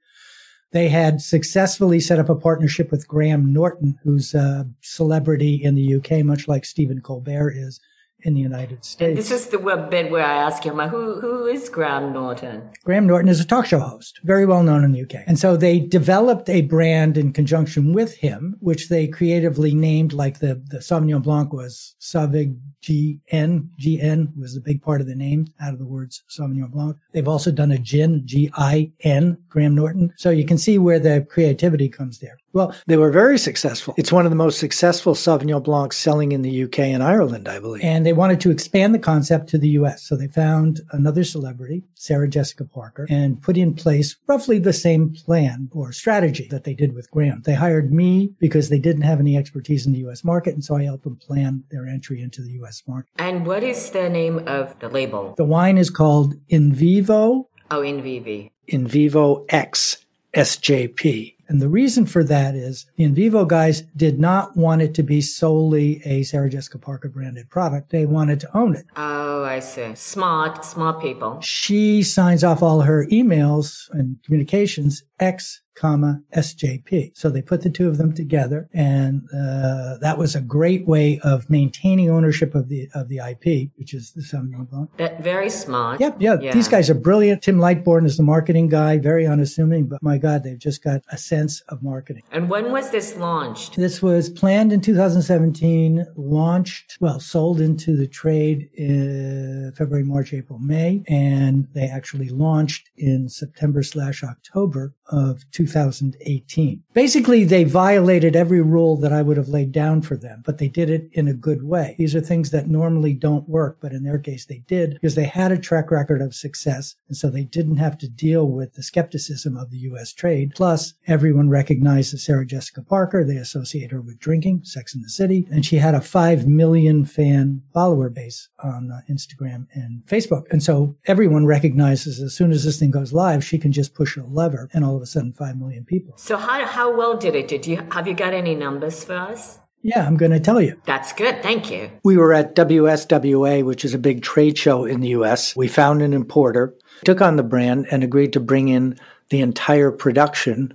They 0.73 0.89
had 0.89 1.23
successfully 1.23 2.01
set 2.01 2.19
up 2.19 2.29
a 2.29 2.35
partnership 2.35 2.91
with 2.91 3.09
Graham 3.09 3.53
Norton, 3.53 3.99
who's 4.03 4.35
a 4.35 4.69
celebrity 4.83 5.55
in 5.55 5.75
the 5.75 5.95
UK, 5.95 6.23
much 6.23 6.47
like 6.47 6.67
Stephen 6.67 7.01
Colbert 7.01 7.53
is 7.57 7.81
in 8.23 8.35
the 8.35 8.41
United 8.41 8.85
States. 8.85 9.17
This 9.17 9.31
is 9.31 9.47
the 9.49 9.59
bit 9.91 10.11
where 10.11 10.25
I 10.25 10.37
ask 10.37 10.63
him, 10.63 10.79
who, 10.79 11.21
who 11.21 11.47
is 11.47 11.69
Graham 11.69 12.13
Norton? 12.13 12.69
Graham 12.85 13.07
Norton 13.07 13.29
is 13.29 13.41
a 13.41 13.45
talk 13.45 13.67
show 13.67 13.79
host, 13.79 14.21
very 14.25 14.45
well 14.45 14.63
known 14.63 14.85
in 14.85 14.93
the 14.93 15.03
UK. 15.03 15.23
And 15.27 15.39
so 15.39 15.57
they 15.57 15.79
developed 15.79 16.49
a 16.49 16.63
brand 16.63 17.17
in 17.17 17.33
conjunction 17.33 17.93
with 17.93 18.17
him, 18.17 18.57
which 18.61 18.89
they 18.89 19.07
creatively 19.07 19.75
named 19.75 20.13
like 20.13 20.41
the, 20.41 20.61
the 20.67 20.79
Sauvignon 20.79 21.23
Blanc 21.23 21.53
was 21.53 21.95
Sauvig 22.01 22.59
GN. 22.83 23.69
GN 23.81 24.37
was 24.37 24.55
the 24.55 24.61
big 24.61 24.83
part 24.83 25.01
of 25.01 25.07
the 25.07 25.15
name 25.15 25.47
out 25.61 25.73
of 25.73 25.79
the 25.79 25.87
words 25.87 26.23
Sauvignon 26.29 26.71
Blanc. 26.71 26.97
They've 27.13 27.29
also 27.29 27.53
done 27.53 27.71
a 27.71 27.79
gin, 27.79 28.23
G-I-N, 28.25 29.39
Graham 29.49 29.75
Norton. 29.75 30.13
So 30.17 30.31
you 30.31 30.45
can 30.45 30.59
see 30.59 30.79
where 30.79 30.99
the 30.99 31.27
creativity 31.31 31.89
comes 31.89 32.19
there. 32.19 32.39
Well, 32.52 32.75
they 32.87 32.97
were 32.97 33.11
very 33.11 33.38
successful. 33.38 33.95
It's 33.99 34.12
one 34.12 34.25
of 34.25 34.31
the 34.31 34.37
most 34.37 34.59
successful 34.59 35.14
Sauvignon 35.14 35.62
Blancs 35.62 35.97
selling 35.99 36.33
in 36.33 36.43
the 36.43 36.64
UK 36.64 36.81
and 36.81 37.02
Ireland, 37.02 37.47
I 37.47 37.59
believe. 37.59 37.85
And 37.85 38.07
they 38.07 38.12
wanted 38.12 38.40
to 38.40 38.50
expand 38.50 38.95
the 38.95 38.99
concept 38.99 39.49
to 39.50 39.59
the 39.59 39.69
US. 39.71 40.02
So 40.02 40.17
they 40.17 40.28
found 40.28 40.81
another 40.93 41.25
celebrity, 41.25 41.85
Sarah 41.95 42.28
Jessica 42.28 42.64
Parker, 42.64 43.07
and 43.11 43.40
put 43.43 43.57
in 43.57 43.75
place 43.75 44.17
roughly 44.26 44.59
the 44.59 44.73
same 44.73 45.12
plan 45.12 45.69
or 45.73 45.93
strategy 45.93 46.49
that 46.50 46.64
they 46.64 46.75
did 46.75 46.95
with 46.95 47.11
Graham. 47.11 47.43
They 47.45 47.55
hired 47.55 47.93
me 47.93 48.33
because 48.38 48.71
they 48.71 48.78
didn't 48.78 49.02
have 49.02 49.21
any 49.21 49.37
expertise 49.37 49.87
in 49.87 49.93
the 49.93 50.07
US 50.09 50.25
market. 50.25 50.55
And 50.55 50.64
so 50.64 50.76
I 50.76 50.85
helped 50.85 51.05
them 51.05 51.17
plan 51.17 51.64
their 51.71 51.87
entry 51.87 52.23
into 52.23 52.43
the 52.43 52.52
US 52.62 52.83
market. 52.87 53.11
And 53.19 53.47
what 53.47 53.62
is 53.62 53.90
the 53.90 54.09
name 54.09 54.38
of 54.49 54.78
the 54.78 54.88
label? 54.88 55.35
The 55.37 55.45
wine 55.45 55.76
is 55.76 55.90
called 55.90 56.35
Invivo. 56.49 57.47
Oh, 57.71 57.83
In 57.83 58.02
Vivi. 58.02 58.50
Invivo 58.69 59.45
X 59.50 59.99
SJP. 60.35 61.35
And 61.49 61.62
the 61.62 61.69
reason 61.69 62.05
for 62.05 62.23
that 62.25 62.55
is 62.55 62.87
the 62.97 63.05
Invivo 63.05 63.49
guys 63.49 63.83
did 63.97 64.21
not 64.21 64.57
want 64.57 64.83
it 64.83 64.95
to 64.95 65.02
be 65.02 65.23
solely 65.23 66.02
a 66.05 66.23
Sarah 66.23 66.50
Jessica 66.50 66.78
Parker 66.78 67.09
branded 67.09 67.49
product. 67.49 67.90
They 67.90 68.05
wanted 68.05 68.38
to 68.40 68.57
own 68.57 68.76
it. 68.76 68.85
Oh, 68.97 69.45
I 69.45 69.61
see. 69.61 69.95
Smart, 69.95 70.64
smart 70.64 71.00
people. 71.00 71.40
She 71.40 72.02
signs 72.02 72.45
off 72.45 72.62
all 72.62 72.83
her 72.83 73.07
emails 73.07 73.88
and 73.93 74.19
communications 74.25 75.02
X 75.19 75.62
comma 75.78 76.20
SJP. 76.37 77.16
So 77.16 77.30
they 77.30 77.42
put 77.42 77.62
the 77.62 77.70
two 77.70 77.88
of 77.88 77.99
them 77.99 78.12
together, 78.12 78.68
and 78.73 79.23
uh, 79.32 79.99
that 80.00 80.16
was 80.18 80.35
a 80.35 80.40
great 80.40 80.87
way 80.87 81.20
of 81.23 81.49
maintaining 81.49 82.11
ownership 82.11 82.54
of 82.54 82.68
the 82.68 82.88
of 82.94 83.08
the 83.08 83.18
IP, 83.18 83.70
which 83.76 83.94
is 83.94 84.12
the 84.12 84.23
Sauvignon 84.23 84.68
Blanc. 84.68 84.90
That 84.97 85.20
very 85.20 85.50
smart. 85.50 86.00
Yep, 86.00 86.16
yeah, 86.18 86.37
yeah. 86.40 86.52
These 86.52 86.68
guys 86.68 86.90
are 86.90 86.94
brilliant. 86.94 87.42
Tim 87.42 87.58
Lightbourne 87.58 88.06
is 88.06 88.16
the 88.16 88.23
marketing 88.23 88.68
guy, 88.68 88.99
very 88.99 89.26
unassuming, 89.26 89.87
but 89.87 90.02
my 90.02 90.18
God, 90.18 90.42
they've 90.42 90.58
just 90.58 90.82
got 90.82 91.02
a 91.11 91.18
sense 91.18 91.61
of 91.68 91.82
marketing. 91.82 92.23
And 92.32 92.50
when 92.50 92.73
was 92.73 92.90
this 92.90 93.16
launched? 93.16 93.76
This 93.76 94.02
was 94.02 94.28
planned 94.28 94.73
in 94.73 94.80
2017, 94.80 96.06
launched, 96.16 96.97
well, 97.00 97.20
sold 97.20 97.61
into 97.61 97.97
the 97.97 98.06
trade 98.06 98.68
in 98.75 99.73
February, 99.76 100.04
March, 100.04 100.32
April, 100.32 100.58
May, 100.58 101.02
and 101.08 101.66
they 101.75 101.88
actually 101.88 102.28
launched 102.28 102.90
in 102.97 103.28
September 103.28 103.82
slash 103.82 104.23
October 104.25 104.94
of 105.11 105.44
2018. 105.69 106.83
Basically, 106.95 107.45
they 107.45 107.65
violated 107.65 108.35
every 108.35 108.61
rule 108.61 108.97
that 108.97 109.13
I 109.13 109.23
would 109.23 109.37
have 109.37 109.49
laid 109.49 109.73
down 109.73 110.03
for 110.03 110.17
them, 110.17 110.43
but 110.45 110.59
they 110.59 110.69
did 110.69 110.91
it 110.91 111.09
in 111.13 111.29
a 111.29 111.35
good 111.35 111.63
way. 111.63 111.95
These 111.99 112.15
are 112.15 112.21
things 112.21 112.51
that 112.51 112.69
normally 112.69 113.13
don't 113.13 113.49
work, 113.49 113.79
but 113.81 113.93
in 113.93 114.03
their 114.03 114.19
case, 114.19 114.47
they 114.47 114.63
did 114.67 114.95
because 114.95 115.15
they 115.15 115.25
had 115.25 115.53
a 115.53 115.59
track 115.59 115.91
record 115.91 116.23
of 116.23 116.35
success. 116.35 116.97
And 117.09 117.17
so 117.17 117.29
they 117.29 117.45
didn't 117.45 117.77
have 117.77 117.99
to 117.99 118.09
deal 118.09 118.49
with 118.49 118.75
the 118.75 118.83
skepticism 118.83 119.57
of 119.57 119.71
the 119.71 119.79
U.S. 119.79 120.13
trade. 120.13 120.53
Plus, 120.55 120.95
everyone 121.07 121.51
recognizes 121.51 122.25
Sarah 122.25 122.47
Jessica 122.47 122.83
Parker. 122.83 123.25
They 123.25 123.37
associate 123.37 123.91
her 123.91 124.01
with 124.01 124.19
drinking, 124.19 124.63
Sex 124.65 124.95
in 124.95 125.03
the 125.03 125.09
City. 125.09 125.47
And 125.51 125.65
she 125.65 125.77
had 125.77 125.95
a 125.95 126.01
5 126.01 126.47
million 126.47 127.05
fan 127.05 127.63
follower 127.75 128.09
base 128.09 128.49
on 128.63 128.91
uh, 128.91 129.01
Instagram 129.11 129.67
and 129.75 130.03
Facebook. 130.07 130.45
And 130.51 130.63
so 130.63 130.97
everyone 131.07 131.47
recognizes 131.47 132.21
as 132.21 132.35
soon 132.35 132.53
as 132.53 132.65
this 132.65 132.79
thing 132.79 132.91
goes 132.91 133.13
live, 133.13 133.45
she 133.45 133.59
can 133.59 133.73
just 133.73 133.95
push 133.95 134.17
a 134.17 134.25
lever 134.25 134.69
and 134.73 134.85
all 134.85 134.97
of 134.97 135.03
a 135.03 135.07
sudden 135.07 135.33
5 135.59 135.67
million 135.67 135.85
people. 135.85 136.15
So 136.17 136.37
how, 136.37 136.65
how 136.65 136.97
well 136.97 137.17
did 137.17 137.35
it? 137.35 137.49
Did 137.49 137.67
you, 137.67 137.87
have 137.93 138.07
you 138.07 138.15
got 138.15 138.33
any 138.33 138.55
numbers 138.55 139.05
for 139.05 139.17
us? 139.17 139.59
Yeah, 139.83 140.07
I'm 140.07 140.17
going 140.17 140.33
to 140.33 140.41
tell 140.41 140.61
you. 140.61 140.81
That's 140.87 141.12
good. 141.12 141.43
Thank 141.43 141.71
you. 141.71 141.91
We 142.03 142.17
were 142.17 142.33
at 142.33 142.57
WSWA, 142.57 143.65
which 143.65 143.85
is 143.85 143.95
a 143.95 143.99
big 143.99 144.23
trade 144.23 144.59
show 144.59 144.85
in 144.85 145.00
the 145.00 145.09
US. 145.09 145.55
We 145.55 145.69
found 145.69 146.03
an 146.03 146.12
importer, 146.12 146.75
took 147.05 147.21
on 147.21 147.37
the 147.37 147.43
brand, 147.43 147.87
and 147.91 148.03
agreed 148.03 148.33
to 148.33 148.41
bring 148.41 148.69
in 148.69 148.99
the 149.31 149.41
entire 149.41 149.93
production 149.93 150.75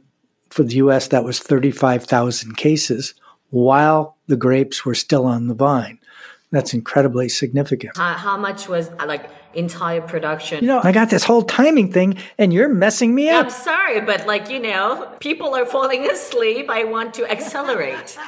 for 0.50 0.64
the 0.64 0.76
US. 0.76 1.08
That 1.08 1.26
was 1.26 1.40
35,000 1.40 2.56
cases 2.56 3.14
while 3.50 4.18
the 4.28 4.38
grapes 4.38 4.86
were 4.86 4.96
still 4.96 5.26
on 5.26 5.48
the 5.48 5.54
vine. 5.54 6.00
That's 6.52 6.74
incredibly 6.74 7.30
significant. 7.30 7.98
How, 7.98 8.14
how 8.14 8.38
much 8.38 8.70
was 8.70 8.90
like 9.06 9.30
entire 9.54 10.02
production? 10.02 10.62
You 10.62 10.68
know, 10.68 10.82
I 10.84 10.92
got 10.92 11.10
this 11.10 11.24
whole 11.24 11.44
timing 11.44 11.92
thing 11.92 12.18
and 12.38 12.54
you're 12.54 12.70
messing 12.70 13.14
me 13.14 13.30
up. 13.30 13.46
I'm 13.46 13.52
sorry, 13.52 14.02
but 14.02 14.26
like, 14.28 14.50
you 14.50 14.60
know, 14.60 15.10
people 15.20 15.56
are 15.56 15.66
falling 15.66 16.10
asleep. 16.10 16.70
I 16.70 16.84
want 16.84 17.14
to 17.16 17.30
accelerate. 17.30 18.18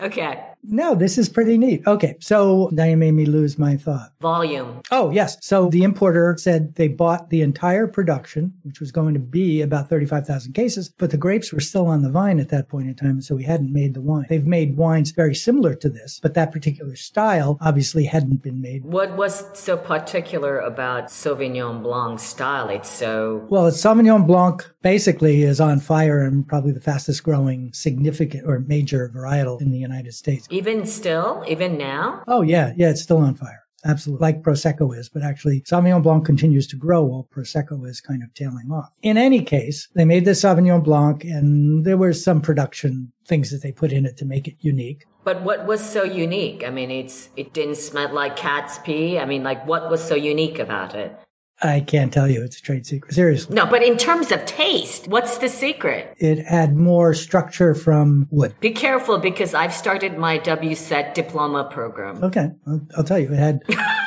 Okay. 0.00 0.42
No, 0.68 0.96
this 0.96 1.16
is 1.16 1.28
pretty 1.28 1.56
neat. 1.56 1.86
Okay. 1.86 2.16
So 2.18 2.68
now 2.72 2.84
you 2.84 2.96
made 2.96 3.12
me 3.12 3.24
lose 3.24 3.58
my 3.58 3.76
thought. 3.76 4.10
Volume. 4.20 4.80
Oh, 4.90 5.10
yes. 5.10 5.36
So 5.40 5.68
the 5.68 5.84
importer 5.84 6.34
said 6.38 6.74
they 6.74 6.88
bought 6.88 7.30
the 7.30 7.42
entire 7.42 7.86
production, 7.86 8.52
which 8.62 8.80
was 8.80 8.90
going 8.90 9.14
to 9.14 9.20
be 9.20 9.62
about 9.62 9.88
35,000 9.88 10.54
cases, 10.54 10.88
but 10.98 11.10
the 11.10 11.16
grapes 11.16 11.52
were 11.52 11.60
still 11.60 11.86
on 11.86 12.02
the 12.02 12.10
vine 12.10 12.40
at 12.40 12.48
that 12.48 12.68
point 12.68 12.88
in 12.88 12.94
time. 12.96 13.20
So 13.20 13.36
we 13.36 13.44
hadn't 13.44 13.72
made 13.72 13.94
the 13.94 14.00
wine. 14.00 14.26
They've 14.28 14.46
made 14.46 14.76
wines 14.76 15.12
very 15.12 15.36
similar 15.36 15.74
to 15.76 15.88
this, 15.88 16.18
but 16.20 16.34
that 16.34 16.50
particular 16.50 16.96
style 16.96 17.58
obviously 17.60 18.04
hadn't 18.04 18.42
been 18.42 18.60
made. 18.60 18.84
What 18.84 19.16
was 19.16 19.44
so 19.56 19.76
particular 19.76 20.58
about 20.58 21.06
Sauvignon 21.06 21.82
Blanc 21.82 22.18
style? 22.18 22.68
It's 22.70 22.90
so. 22.90 23.46
Well, 23.48 23.68
it's 23.68 23.80
Sauvignon 23.80 24.26
Blanc 24.26 24.68
basically 24.82 25.42
is 25.42 25.60
on 25.60 25.78
fire 25.80 26.22
and 26.22 26.46
probably 26.46 26.72
the 26.72 26.80
fastest 26.80 27.22
growing 27.22 27.72
significant 27.72 28.44
or 28.46 28.60
major 28.60 29.10
varietal 29.14 29.60
in 29.60 29.70
the 29.70 29.85
United 29.86 30.14
States. 30.14 30.46
Even 30.50 30.86
still, 30.86 31.44
even 31.48 31.78
now? 31.78 32.22
Oh, 32.26 32.42
yeah. 32.42 32.72
Yeah, 32.76 32.90
it's 32.90 33.02
still 33.02 33.18
on 33.18 33.34
fire. 33.34 33.62
Absolutely. 33.84 34.24
Like 34.24 34.42
Prosecco 34.42 34.96
is, 34.96 35.08
but 35.08 35.22
actually 35.22 35.60
Sauvignon 35.62 36.02
Blanc 36.02 36.26
continues 36.26 36.66
to 36.68 36.76
grow 36.76 37.04
while 37.04 37.28
Prosecco 37.32 37.86
is 37.86 38.00
kind 38.00 38.22
of 38.22 38.34
tailing 38.34 38.70
off. 38.72 38.92
In 39.02 39.16
any 39.16 39.42
case, 39.42 39.88
they 39.94 40.04
made 40.04 40.24
the 40.24 40.32
Sauvignon 40.32 40.82
Blanc 40.82 41.24
and 41.24 41.84
there 41.84 41.96
were 41.96 42.12
some 42.12 42.40
production 42.40 43.12
things 43.28 43.50
that 43.50 43.62
they 43.62 43.72
put 43.72 43.92
in 43.92 44.04
it 44.04 44.16
to 44.16 44.24
make 44.24 44.48
it 44.48 44.56
unique. 44.60 45.04
But 45.22 45.42
what 45.42 45.66
was 45.66 45.80
so 45.80 46.02
unique? 46.02 46.64
I 46.66 46.70
mean, 46.70 46.90
it's, 46.90 47.28
it 47.36 47.52
didn't 47.52 47.76
smell 47.76 48.12
like 48.12 48.36
cat's 48.36 48.78
pee. 48.78 49.18
I 49.18 49.24
mean, 49.24 49.44
like 49.44 49.64
what 49.66 49.90
was 49.90 50.02
so 50.02 50.14
unique 50.16 50.58
about 50.58 50.94
it? 50.94 51.16
I 51.62 51.80
can't 51.80 52.12
tell 52.12 52.28
you. 52.28 52.42
It's 52.42 52.58
a 52.58 52.62
trade 52.62 52.86
secret. 52.86 53.14
Seriously. 53.14 53.54
No, 53.54 53.66
but 53.66 53.82
in 53.82 53.96
terms 53.96 54.30
of 54.30 54.44
taste, 54.44 55.08
what's 55.08 55.38
the 55.38 55.48
secret? 55.48 56.14
It 56.18 56.44
had 56.44 56.76
more 56.76 57.14
structure 57.14 57.74
from 57.74 58.28
wood. 58.30 58.54
Be 58.60 58.72
careful 58.72 59.18
because 59.18 59.54
I've 59.54 59.72
started 59.72 60.18
my 60.18 60.38
WSET 60.38 61.14
diploma 61.14 61.68
program. 61.70 62.22
Okay. 62.22 62.50
I'll, 62.66 62.86
I'll 62.96 63.04
tell 63.04 63.18
you. 63.18 63.32
It 63.32 63.38
had. 63.38 63.62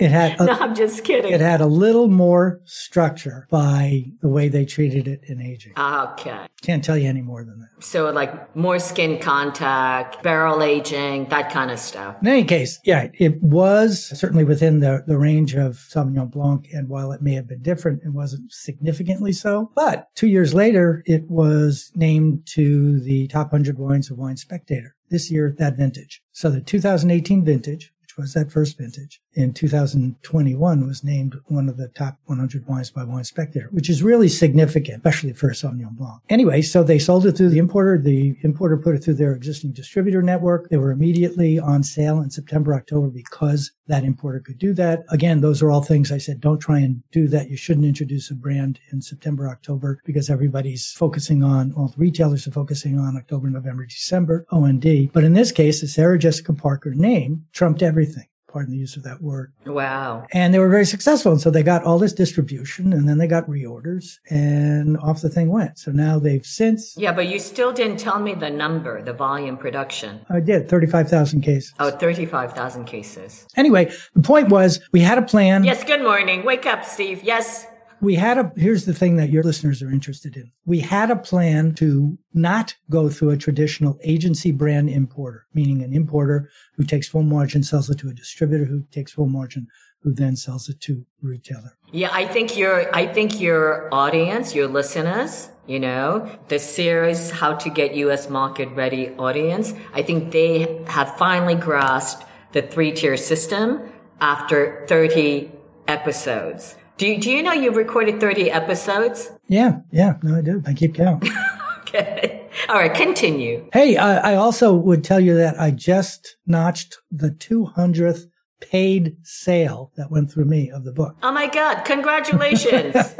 It 0.00 0.10
had. 0.10 0.40
A, 0.40 0.44
no, 0.46 0.52
I'm 0.52 0.74
just 0.74 1.04
kidding. 1.04 1.32
It 1.32 1.40
had 1.40 1.60
a 1.60 1.66
little 1.66 2.08
more 2.08 2.60
structure 2.64 3.46
by 3.50 4.04
the 4.20 4.28
way 4.28 4.48
they 4.48 4.64
treated 4.64 5.08
it 5.08 5.20
in 5.28 5.40
aging. 5.40 5.72
Okay. 5.78 6.46
Can't 6.62 6.82
tell 6.82 6.96
you 6.96 7.08
any 7.08 7.22
more 7.22 7.44
than 7.44 7.60
that. 7.60 7.84
So, 7.84 8.10
like 8.10 8.56
more 8.56 8.78
skin 8.78 9.18
contact, 9.18 10.22
barrel 10.22 10.62
aging, 10.62 11.26
that 11.26 11.52
kind 11.52 11.70
of 11.70 11.78
stuff. 11.78 12.16
In 12.20 12.28
any 12.28 12.44
case, 12.44 12.80
yeah, 12.84 13.08
it 13.14 13.40
was 13.42 14.06
certainly 14.18 14.44
within 14.44 14.80
the, 14.80 15.04
the 15.06 15.18
range 15.18 15.54
of 15.54 15.76
Sauvignon 15.76 16.30
Blanc. 16.30 16.68
And 16.72 16.88
while 16.88 17.12
it 17.12 17.22
may 17.22 17.34
have 17.34 17.46
been 17.46 17.62
different, 17.62 18.02
it 18.04 18.12
wasn't 18.12 18.52
significantly 18.52 19.32
so. 19.32 19.70
But 19.74 20.08
two 20.14 20.28
years 20.28 20.54
later, 20.54 21.02
it 21.06 21.28
was 21.28 21.92
named 21.94 22.46
to 22.54 23.00
the 23.00 23.28
top 23.28 23.52
100 23.52 23.78
wines 23.78 24.10
of 24.10 24.18
Wine 24.18 24.36
Spectator 24.36 24.94
this 25.10 25.30
year, 25.30 25.54
that 25.58 25.76
vintage. 25.76 26.22
So 26.32 26.50
the 26.50 26.60
2018 26.60 27.44
vintage, 27.44 27.92
which 28.00 28.16
was 28.16 28.34
that 28.34 28.50
first 28.50 28.78
vintage. 28.78 29.20
In 29.38 29.52
2021 29.52 30.84
was 30.84 31.04
named 31.04 31.38
one 31.44 31.68
of 31.68 31.76
the 31.76 31.86
top 31.90 32.18
100 32.24 32.66
wines 32.66 32.90
by 32.90 33.04
Wine 33.04 33.22
Spectator, 33.22 33.68
which 33.70 33.88
is 33.88 34.02
really 34.02 34.28
significant, 34.28 34.96
especially 34.96 35.32
for 35.32 35.48
a 35.48 35.52
Sauvignon 35.54 35.96
Blanc. 35.96 36.20
Anyway, 36.28 36.60
so 36.60 36.82
they 36.82 36.98
sold 36.98 37.24
it 37.24 37.36
through 37.36 37.50
the 37.50 37.58
importer. 37.58 37.98
The 37.98 38.36
importer 38.42 38.76
put 38.76 38.96
it 38.96 39.04
through 39.04 39.14
their 39.14 39.34
existing 39.34 39.74
distributor 39.74 40.22
network. 40.22 40.68
They 40.68 40.76
were 40.76 40.90
immediately 40.90 41.56
on 41.56 41.84
sale 41.84 42.20
in 42.20 42.30
September, 42.30 42.74
October 42.74 43.10
because 43.10 43.70
that 43.86 44.02
importer 44.02 44.40
could 44.40 44.58
do 44.58 44.74
that. 44.74 45.04
Again, 45.10 45.40
those 45.40 45.62
are 45.62 45.70
all 45.70 45.84
things 45.84 46.10
I 46.10 46.18
said, 46.18 46.40
don't 46.40 46.58
try 46.58 46.80
and 46.80 47.00
do 47.12 47.28
that. 47.28 47.48
You 47.48 47.56
shouldn't 47.56 47.86
introduce 47.86 48.32
a 48.32 48.34
brand 48.34 48.80
in 48.90 49.00
September, 49.00 49.48
October 49.48 50.00
because 50.04 50.30
everybody's 50.30 50.90
focusing 50.90 51.44
on, 51.44 51.72
all 51.74 51.86
the 51.86 51.96
retailers 51.96 52.48
are 52.48 52.50
focusing 52.50 52.98
on 52.98 53.16
October, 53.16 53.48
November, 53.50 53.86
December, 53.86 54.46
OND. 54.50 55.12
But 55.12 55.22
in 55.22 55.34
this 55.34 55.52
case, 55.52 55.80
the 55.80 55.86
Sarah 55.86 56.18
Jessica 56.18 56.54
Parker 56.54 56.92
name 56.92 57.44
trumped 57.52 57.84
everything 57.84 58.26
pardon 58.48 58.72
the 58.72 58.78
use 58.78 58.96
of 58.96 59.02
that 59.04 59.22
word. 59.22 59.52
Wow. 59.66 60.26
And 60.32 60.52
they 60.52 60.58
were 60.58 60.68
very 60.68 60.86
successful. 60.86 61.32
And 61.32 61.40
so 61.40 61.50
they 61.50 61.62
got 61.62 61.84
all 61.84 61.98
this 61.98 62.12
distribution 62.12 62.92
and 62.92 63.08
then 63.08 63.18
they 63.18 63.26
got 63.26 63.46
reorders 63.46 64.18
and 64.30 64.96
off 64.98 65.20
the 65.20 65.28
thing 65.28 65.50
went. 65.50 65.78
So 65.78 65.92
now 65.92 66.18
they've 66.18 66.44
since. 66.44 66.96
Yeah, 66.96 67.12
but 67.12 67.28
you 67.28 67.38
still 67.38 67.72
didn't 67.72 67.98
tell 67.98 68.18
me 68.18 68.34
the 68.34 68.50
number, 68.50 69.02
the 69.02 69.12
volume 69.12 69.56
production. 69.56 70.24
I 70.30 70.40
did 70.40 70.68
35,000 70.68 71.42
cases. 71.42 71.74
Oh, 71.78 71.90
35,000 71.90 72.86
cases. 72.86 73.46
Anyway, 73.56 73.92
the 74.14 74.22
point 74.22 74.48
was 74.48 74.80
we 74.92 75.00
had 75.00 75.18
a 75.18 75.22
plan. 75.22 75.64
Yes, 75.64 75.84
good 75.84 76.02
morning. 76.02 76.44
Wake 76.44 76.66
up, 76.66 76.84
Steve. 76.84 77.22
Yes. 77.22 77.66
We 78.00 78.14
had 78.14 78.38
a, 78.38 78.52
here's 78.56 78.84
the 78.84 78.94
thing 78.94 79.16
that 79.16 79.30
your 79.30 79.42
listeners 79.42 79.82
are 79.82 79.90
interested 79.90 80.36
in. 80.36 80.52
We 80.66 80.78
had 80.78 81.10
a 81.10 81.16
plan 81.16 81.74
to 81.76 82.16
not 82.32 82.76
go 82.90 83.08
through 83.08 83.30
a 83.30 83.36
traditional 83.36 83.98
agency 84.02 84.52
brand 84.52 84.88
importer, 84.88 85.46
meaning 85.52 85.82
an 85.82 85.92
importer 85.92 86.48
who 86.76 86.84
takes 86.84 87.08
full 87.08 87.24
margin, 87.24 87.62
sells 87.62 87.90
it 87.90 87.98
to 87.98 88.08
a 88.08 88.14
distributor 88.14 88.64
who 88.64 88.84
takes 88.92 89.12
full 89.12 89.26
margin, 89.26 89.66
who 90.02 90.14
then 90.14 90.36
sells 90.36 90.68
it 90.68 90.80
to 90.82 91.04
retailer. 91.22 91.76
Yeah, 91.90 92.10
I 92.12 92.26
think 92.26 92.56
your, 92.56 92.94
I 92.94 93.06
think 93.06 93.40
your 93.40 93.92
audience, 93.92 94.54
your 94.54 94.68
listeners, 94.68 95.50
you 95.66 95.80
know, 95.80 96.30
the 96.48 96.58
series, 96.58 97.30
how 97.30 97.54
to 97.54 97.70
get 97.70 97.94
U.S. 97.94 98.30
market 98.30 98.68
ready 98.70 99.10
audience, 99.16 99.74
I 99.92 100.02
think 100.02 100.30
they 100.30 100.84
have 100.86 101.16
finally 101.16 101.56
grasped 101.56 102.24
the 102.52 102.62
three 102.62 102.92
tier 102.92 103.16
system 103.16 103.92
after 104.20 104.84
30 104.88 105.50
episodes. 105.86 106.76
Do 106.98 107.06
you, 107.06 107.20
do 107.20 107.30
you 107.30 107.44
know 107.44 107.52
you've 107.52 107.76
recorded 107.76 108.18
30 108.18 108.50
episodes? 108.50 109.30
Yeah, 109.46 109.78
yeah, 109.92 110.14
no, 110.20 110.36
I 110.36 110.40
do. 110.40 110.64
I 110.66 110.74
keep 110.74 110.96
count. 110.96 111.24
okay. 111.82 112.48
All 112.68 112.74
right, 112.74 112.92
continue. 112.92 113.68
Hey, 113.72 113.96
I, 113.96 114.32
I 114.32 114.34
also 114.34 114.74
would 114.74 115.04
tell 115.04 115.20
you 115.20 115.36
that 115.36 115.60
I 115.60 115.70
just 115.70 116.36
notched 116.44 116.98
the 117.12 117.30
200th 117.30 118.24
paid 118.60 119.16
sale 119.22 119.92
that 119.96 120.10
went 120.10 120.32
through 120.32 120.46
me 120.46 120.72
of 120.72 120.82
the 120.82 120.90
book. 120.90 121.16
Oh 121.22 121.30
my 121.30 121.46
God, 121.46 121.84
congratulations. 121.84 122.96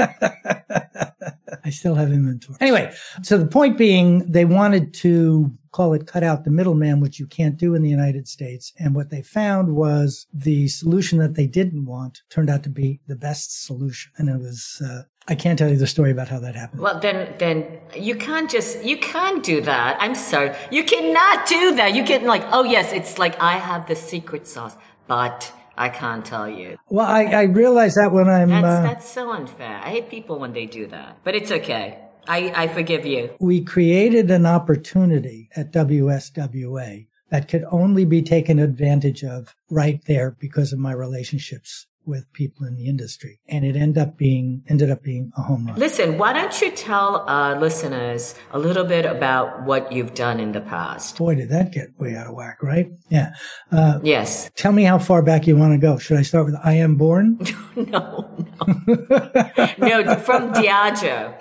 I 1.65 1.71
still 1.71 1.95
have 1.95 2.11
inventory. 2.11 2.59
Anyway, 2.61 2.93
so 3.23 3.39
the 3.39 3.47
point 3.47 3.79
being, 3.79 4.31
they 4.31 4.45
wanted 4.45 4.93
to 4.95 5.57
call 5.73 5.93
it 5.95 6.07
cut 6.07 6.23
out 6.23 6.45
the 6.45 6.51
middleman, 6.51 7.01
which 7.01 7.19
you 7.19 7.27
can't 7.27 7.57
do 7.57 7.75
in 7.75 7.83
the 7.83 7.89
United 7.89 8.29
States. 8.29 8.73
And 8.79 8.95
what 8.95 9.11
they 9.11 9.23
found 9.23 9.77
was 9.77 10.27
the 10.33 10.69
solution 10.69 11.19
that 11.19 11.35
they 11.35 11.47
didn't 11.47 11.87
want 11.87 12.23
turned 12.31 12.51
out 12.51 12.63
to 12.65 12.71
be 12.71 13.01
the 13.07 13.17
best 13.17 13.65
solution. 13.65 14.13
And 14.17 14.29
it 14.29 14.39
was, 14.39 14.83
uh, 14.85 15.03
I 15.29 15.35
can't 15.35 15.59
tell 15.59 15.69
you 15.69 15.77
the 15.77 15.87
story 15.87 16.11
about 16.11 16.29
how 16.29 16.41
that 16.41 16.55
happened. 16.55 16.81
Well, 16.81 17.01
then, 17.01 17.35
then 17.39 17.79
you 17.95 18.15
can't 18.15 18.51
just, 18.51 18.85
you 18.85 18.97
can't 18.97 19.43
do 19.43 19.61
that. 19.63 19.97
I'm 20.01 20.15
sorry. 20.15 20.55
You 20.71 20.85
cannot 20.85 21.47
do 21.47 21.75
that. 21.77 21.95
You 21.95 22.05
can 22.05 22.25
like, 22.25 22.45
oh 22.53 22.65
yes, 22.65 22.93
it's 22.93 23.19
like 23.19 23.41
I 23.41 23.59
have 23.59 23.87
the 23.87 23.97
secret 23.97 24.47
sauce, 24.47 24.77
but 25.07 25.53
I 25.77 25.91
can't 25.91 26.25
tell 26.25 26.49
you. 26.49 26.77
Well, 26.89 27.07
I, 27.07 27.25
I 27.25 27.43
realize 27.43 27.95
that 27.95 28.11
when 28.13 28.29
I'm. 28.29 28.49
That's, 28.49 28.67
uh, 28.67 28.83
that's 28.83 29.09
so 29.09 29.31
unfair. 29.31 29.81
I 29.85 29.91
hate 29.91 30.11
people 30.11 30.39
when 30.39 30.53
they 30.53 30.67
do 30.67 30.89
that, 30.89 31.19
but 31.23 31.37
it's 31.37 31.53
okay. 31.53 32.01
I, 32.29 32.53
I 32.55 32.69
forgive 32.69 33.05
you. 33.05 33.31
we 33.41 33.63
created 33.63 34.31
an 34.31 34.47
opportunity 34.47 35.49
at 35.57 35.73
WSWA 35.73 37.07
that 37.31 37.49
could 37.49 37.65
only 37.71 38.05
be 38.05 38.23
taken 38.23 38.59
advantage 38.59 39.25
of 39.25 39.55
right 39.71 40.01
there 40.07 40.37
because 40.39 40.73
of 40.73 40.79
my 40.79 40.93
relationships 40.93 41.88
with 42.09 42.33
people 42.33 42.67
in 42.67 42.75
the 42.75 42.89
industry. 42.89 43.39
And 43.49 43.65
it 43.65 43.77
ended 43.77 43.99
up 44.03 44.17
being, 44.17 44.63
ended 44.69 44.91
up 44.91 45.03
being 45.03 45.31
a 45.37 45.43
home 45.43 45.67
run. 45.67 45.79
Listen, 45.79 46.19
why 46.19 46.33
don't 46.33 46.61
you 46.61 46.71
tell 46.73 47.29
uh, 47.29 47.59
listeners 47.61 48.35
a 48.51 48.59
little 48.59 48.85
bit 48.85 49.05
about 49.05 49.65
what 49.65 49.93
you've 49.93 50.15
done 50.15 50.41
in 50.41 50.53
the 50.53 50.61
past? 50.63 51.19
Boy, 51.19 51.35
did 51.37 51.51
that 51.51 51.71
get 51.73 51.89
way 51.99 52.17
out 52.17 52.27
of 52.27 52.35
whack, 52.35 52.63
right? 52.63 52.91
Yeah. 53.11 53.35
Uh, 53.71 54.01
Yes. 54.03 54.51
tell 54.57 54.73
me 54.73 54.85
how 54.85 54.99
far 54.99 55.23
back 55.23 55.47
you 55.47 55.57
want 55.57 55.73
to 55.75 55.79
go. 55.79 55.99
Should 55.99 56.17
I 56.17 56.23
start 56.23 56.47
with 56.47 56.57
I 56.65 56.73
am 56.75 56.97
born? 56.97 57.39
no, 57.77 58.47
no. 59.79 60.01
no, 60.01 60.17
from 60.17 60.53
Diageo. 60.53 61.39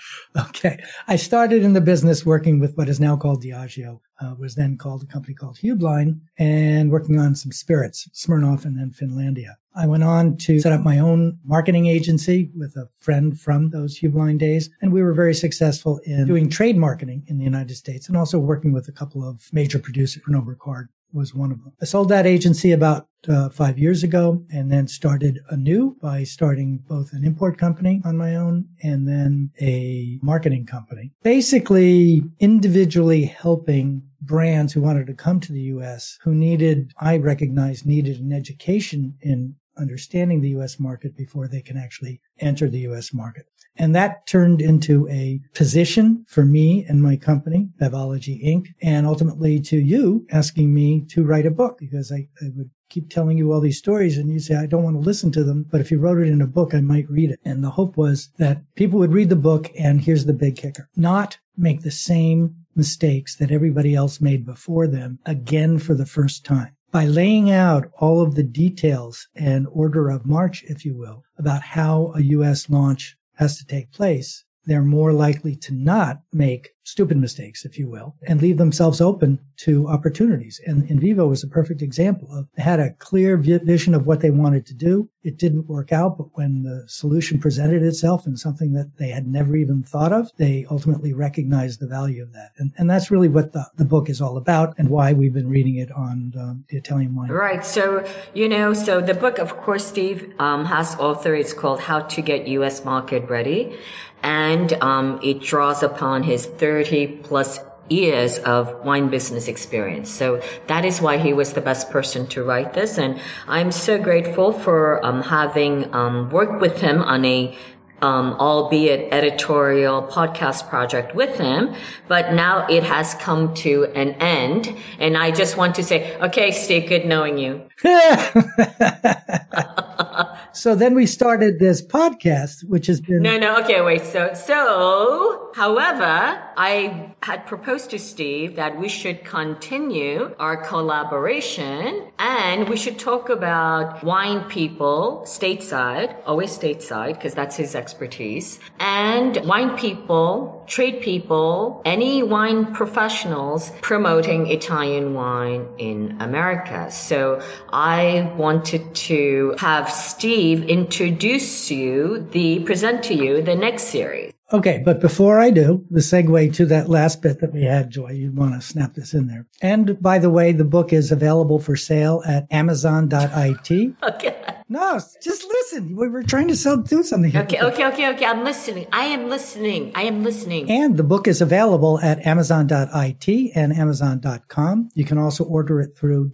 Okay. 0.49 0.77
I 1.07 1.15
started 1.15 1.63
in 1.63 1.73
the 1.73 1.81
business 1.81 2.25
working 2.25 2.59
with 2.59 2.75
what 2.75 2.89
is 2.89 2.99
now 2.99 3.15
called 3.15 3.43
Diageo, 3.43 3.99
uh, 4.21 4.35
was 4.37 4.55
then 4.55 4.77
called 4.77 5.03
a 5.03 5.05
company 5.05 5.33
called 5.33 5.57
Heublein 5.57 6.19
and 6.37 6.91
working 6.91 7.19
on 7.19 7.35
some 7.35 7.51
spirits, 7.51 8.09
Smirnoff 8.13 8.65
and 8.65 8.77
then 8.77 8.91
Finlandia. 8.91 9.55
I 9.77 9.85
went 9.85 10.03
on 10.03 10.37
to 10.37 10.59
set 10.59 10.71
up 10.71 10.81
my 10.81 10.97
own 10.97 11.37
marketing 11.45 11.85
agency 11.85 12.49
with 12.55 12.75
a 12.75 12.89
friend 12.97 13.39
from 13.39 13.69
those 13.69 13.99
Heublein 13.99 14.37
days. 14.39 14.69
And 14.81 14.91
we 14.91 15.03
were 15.03 15.13
very 15.13 15.35
successful 15.35 15.99
in 16.03 16.25
doing 16.25 16.49
trade 16.49 16.77
marketing 16.77 17.23
in 17.27 17.37
the 17.37 17.43
United 17.43 17.75
States 17.75 18.07
and 18.07 18.17
also 18.17 18.39
working 18.39 18.73
with 18.73 18.87
a 18.87 18.91
couple 18.91 19.27
of 19.27 19.47
major 19.53 19.77
producers. 19.77 20.23
Pernod 20.23 20.47
Ricard 20.47 20.87
was 21.13 21.33
one 21.33 21.51
of 21.51 21.63
them. 21.63 21.73
I 21.81 21.85
sold 21.85 22.09
that 22.09 22.25
agency 22.25 22.71
about 22.71 23.07
uh, 23.29 23.49
five 23.49 23.77
years 23.77 24.03
ago 24.03 24.43
and 24.51 24.71
then 24.71 24.87
started 24.87 25.39
anew 25.49 25.95
by 26.01 26.23
starting 26.23 26.77
both 26.87 27.13
an 27.13 27.23
import 27.23 27.57
company 27.57 28.01
on 28.03 28.17
my 28.17 28.35
own 28.35 28.65
and 28.83 29.07
then 29.07 29.51
a 29.61 30.19
marketing 30.21 30.65
company. 30.65 31.11
Basically, 31.23 32.23
individually 32.39 33.25
helping 33.25 34.01
brands 34.21 34.73
who 34.73 34.81
wanted 34.81 35.07
to 35.07 35.13
come 35.13 35.39
to 35.39 35.53
the 35.53 35.61
U.S. 35.61 36.17
who 36.21 36.33
needed, 36.33 36.91
I 36.99 37.17
recognized, 37.17 37.85
needed 37.85 38.19
an 38.19 38.33
education 38.33 39.15
in 39.21 39.55
understanding 39.79 40.41
the 40.41 40.49
U.S. 40.49 40.79
market 40.79 41.15
before 41.15 41.47
they 41.47 41.61
can 41.61 41.77
actually 41.77 42.21
enter 42.39 42.69
the 42.69 42.79
U.S. 42.79 43.13
market. 43.13 43.47
And 43.77 43.95
that 43.95 44.25
turned 44.25 44.61
into 44.61 45.07
a 45.09 45.39
position 45.53 46.25
for 46.27 46.43
me 46.43 46.85
and 46.85 47.01
my 47.01 47.15
company, 47.15 47.69
Bevology 47.79 48.43
Inc., 48.43 48.67
and 48.81 49.05
ultimately 49.05 49.59
to 49.61 49.77
you 49.77 50.25
asking 50.31 50.73
me 50.73 51.01
to 51.09 51.23
write 51.23 51.45
a 51.45 51.51
book 51.51 51.77
because 51.77 52.11
I, 52.11 52.27
I 52.41 52.49
would 52.55 52.71
keep 52.89 53.09
telling 53.09 53.37
you 53.37 53.51
all 53.51 53.59
these 53.59 53.77
stories 53.77 54.17
and 54.17 54.31
you 54.31 54.39
say, 54.39 54.55
I 54.55 54.65
don't 54.65 54.83
want 54.83 54.95
to 54.95 55.01
listen 55.01 55.31
to 55.33 55.43
them, 55.43 55.65
but 55.69 55.81
if 55.81 55.91
you 55.91 55.99
wrote 55.99 56.19
it 56.19 56.29
in 56.29 56.41
a 56.41 56.47
book, 56.47 56.73
I 56.73 56.81
might 56.81 57.09
read 57.09 57.29
it. 57.29 57.39
And 57.45 57.63
the 57.63 57.69
hope 57.69 57.97
was 57.97 58.29
that 58.37 58.61
people 58.75 58.97
would 58.99 59.13
read 59.13 59.29
the 59.29 59.35
book 59.35 59.69
and 59.77 60.01
here's 60.01 60.25
the 60.25 60.33
big 60.33 60.55
kicker, 60.55 60.89
not 60.95 61.37
make 61.57 61.81
the 61.81 61.91
same 61.91 62.55
mistakes 62.75 63.35
that 63.35 63.51
everybody 63.51 63.93
else 63.95 64.21
made 64.21 64.45
before 64.45 64.87
them 64.87 65.19
again 65.25 65.77
for 65.79 65.95
the 65.95 66.05
first 66.05 66.45
time 66.45 66.76
by 66.91 67.05
laying 67.05 67.51
out 67.51 67.91
all 67.99 68.21
of 68.21 68.35
the 68.35 68.43
details 68.43 69.27
and 69.35 69.67
order 69.71 70.09
of 70.09 70.25
march, 70.25 70.63
if 70.63 70.85
you 70.85 70.95
will, 70.95 71.23
about 71.37 71.61
how 71.61 72.13
a 72.15 72.21
U.S. 72.21 72.69
launch 72.69 73.17
has 73.35 73.57
to 73.57 73.65
take 73.65 73.91
place, 73.91 74.45
they're 74.65 74.81
more 74.81 75.13
likely 75.13 75.55
to 75.55 75.73
not 75.73 76.21
make 76.31 76.69
stupid 76.87 77.17
mistakes, 77.17 77.65
if 77.65 77.77
you 77.77 77.89
will, 77.89 78.15
and 78.27 78.41
leave 78.41 78.57
themselves 78.57 79.01
open 79.01 79.37
to 79.57 79.87
opportunities. 79.89 80.61
And 80.65 80.87
InVivo 80.87 81.27
was 81.27 81.43
a 81.43 81.47
perfect 81.47 81.81
example 81.81 82.29
of 82.31 82.47
they 82.55 82.63
had 82.63 82.79
a 82.79 82.93
clear 82.93 83.35
vision 83.35 83.93
of 83.93 84.07
what 84.07 84.21
they 84.21 84.29
wanted 84.29 84.65
to 84.67 84.73
do. 84.73 85.09
It 85.23 85.37
didn't 85.37 85.67
work 85.67 85.91
out, 85.91 86.17
but 86.17 86.27
when 86.37 86.63
the 86.63 86.85
solution 86.87 87.39
presented 87.39 87.83
itself 87.83 88.25
in 88.25 88.37
something 88.37 88.71
that 88.73 88.97
they 88.97 89.09
had 89.09 89.27
never 89.27 89.57
even 89.57 89.83
thought 89.83 90.13
of, 90.13 90.31
they 90.37 90.65
ultimately 90.71 91.11
recognized 91.13 91.81
the 91.81 91.87
value 91.87 92.23
of 92.23 92.31
that. 92.31 92.51
And, 92.57 92.71
and 92.77 92.89
that's 92.89 93.11
really 93.11 93.27
what 93.27 93.51
the, 93.51 93.65
the 93.75 93.83
book 93.83 94.09
is 94.09 94.21
all 94.21 94.37
about 94.37 94.73
and 94.77 94.89
why 94.89 95.11
we've 95.11 95.33
been 95.33 95.49
reading 95.49 95.75
it 95.75 95.91
on 95.91 96.31
the 96.33 96.77
Italian 96.77 97.13
wine. 97.13 97.29
Right. 97.29 97.65
So, 97.65 98.07
you 98.33 98.47
know, 98.47 98.73
so 98.73 99.01
the 99.01 99.13
book, 99.13 99.39
of 99.39 99.57
course, 99.57 99.85
Steve, 99.85 100.33
um, 100.39 100.63
has 100.63 100.95
author. 100.95 101.35
It's 101.35 101.53
called 101.53 101.81
How 101.81 101.99
to 101.99 102.21
Get 102.21 102.47
U.S. 102.47 102.85
Market 102.85 103.29
Ready. 103.29 103.77
And, 104.23 104.73
um, 104.81 105.19
it 105.21 105.41
draws 105.41 105.83
upon 105.83 106.23
his 106.23 106.47
30 106.77 107.07
plus 107.23 107.59
years 107.89 108.37
of 108.39 108.85
wine 108.85 109.09
business 109.09 109.47
experience. 109.47 110.11
So 110.11 110.41
that 110.67 110.85
is 110.85 111.01
why 111.01 111.17
he 111.17 111.33
was 111.33 111.53
the 111.53 111.61
best 111.61 111.89
person 111.89 112.27
to 112.27 112.43
write 112.43 112.73
this. 112.73 112.99
And 112.99 113.19
I'm 113.47 113.71
so 113.71 113.97
grateful 113.97 114.51
for, 114.51 115.03
um, 115.03 115.23
having, 115.23 115.91
um, 115.95 116.29
worked 116.29 116.61
with 116.61 116.81
him 116.81 117.01
on 117.01 117.25
a 117.25 117.57
um, 117.99 118.33
albeit 118.33 119.11
editorial 119.11 120.03
podcast 120.03 120.69
project 120.69 121.15
with 121.15 121.39
him, 121.39 121.73
but 122.07 122.31
now 122.31 122.67
it 122.67 122.83
has 122.83 123.15
come 123.15 123.55
to 123.65 123.85
an 123.95 124.11
end. 124.21 124.71
And 124.99 125.17
I 125.17 125.31
just 125.31 125.57
want 125.57 125.73
to 125.77 125.83
say, 125.83 126.15
okay, 126.17 126.51
Steve, 126.51 126.87
good 126.87 127.07
knowing 127.07 127.39
you. 127.39 127.63
so 130.57 130.73
then 130.73 130.95
we 130.95 131.05
started 131.05 131.59
this 131.59 131.85
podcast, 131.85 132.63
which 132.63 132.87
has 132.87 132.99
been 132.99 133.21
No, 133.21 133.37
no, 133.37 133.59
okay, 133.59 133.81
wait. 133.81 134.03
So, 134.03 134.33
so, 134.33 135.51
however, 135.53 136.41
I 136.57 137.13
had 137.21 137.45
proposed 137.45 137.91
to 137.91 137.99
Steve 137.99 138.55
that 138.55 138.79
we 138.79 138.89
should 138.89 139.23
continue 139.23 140.35
our 140.39 140.57
collaboration 140.57 142.07
and 142.17 142.67
we 142.67 142.75
should 142.75 142.97
talk 142.97 143.29
about 143.29 144.03
wine 144.03 144.45
people 144.45 145.21
stateside, 145.25 146.15
always 146.25 146.57
stateside, 146.57 147.13
because 147.13 147.35
that's 147.35 147.55
his 147.55 147.75
expertise, 147.75 148.59
and 148.79 149.37
wine 149.45 149.77
people, 149.77 150.63
trade 150.65 151.01
people, 151.01 151.83
any 151.85 152.23
wine 152.23 152.73
professionals 152.73 153.71
promoting 153.81 154.47
Italian 154.47 155.13
wine 155.13 155.67
in 155.77 156.17
America. 156.19 156.89
So 156.89 157.41
I 157.71 158.33
wanted 158.35 158.95
to 158.95 159.55
have 159.59 159.91
Steve 159.91 160.46
introduce 160.53 161.69
you 161.71 162.27
the, 162.31 162.59
present 162.61 163.03
to 163.03 163.13
you 163.13 163.41
the 163.41 163.55
next 163.55 163.83
series. 163.83 164.33
Okay, 164.53 164.81
but 164.85 165.01
before 165.01 165.41
I 165.41 165.51
do, 165.51 165.85
the 165.89 165.99
segue 165.99 166.53
to 166.53 166.65
that 166.67 166.87
last 166.87 167.21
bit 167.21 167.41
that 167.41 167.51
we 167.51 167.63
had, 167.63 167.89
Joy, 167.89 168.11
you 168.11 168.31
want 168.31 168.53
to 168.53 168.65
snap 168.65 168.93
this 168.93 169.13
in 169.13 169.27
there. 169.27 169.45
And 169.61 170.01
by 170.01 170.19
the 170.19 170.29
way, 170.29 170.53
the 170.53 170.63
book 170.63 170.93
is 170.93 171.11
available 171.11 171.59
for 171.59 171.75
sale 171.75 172.23
at 172.25 172.47
amazon.it. 172.49 173.95
Okay. 174.03 174.35
No, 174.69 174.99
just 175.21 175.43
listen. 175.45 175.97
We 175.97 176.07
were 176.07 176.23
trying 176.23 176.47
to 176.47 176.55
sell, 176.55 176.77
do 176.77 177.03
something 177.03 177.31
here. 177.31 177.41
Okay, 177.41 177.59
okay, 177.61 177.87
okay, 177.87 178.09
okay. 178.11 178.25
I'm 178.25 178.45
listening. 178.45 178.87
I 178.93 179.05
am 179.05 179.29
listening. 179.29 179.91
I 179.95 180.03
am 180.03 180.23
listening. 180.23 180.69
And 180.71 180.95
the 180.95 181.03
book 181.03 181.27
is 181.27 181.41
available 181.41 181.99
at 181.99 182.25
amazon.it 182.25 183.51
and 183.55 183.73
amazon.com. 183.73 184.89
You 184.93 185.03
can 185.03 185.17
also 185.17 185.43
order 185.43 185.81
it 185.81 185.97
through 185.97 186.31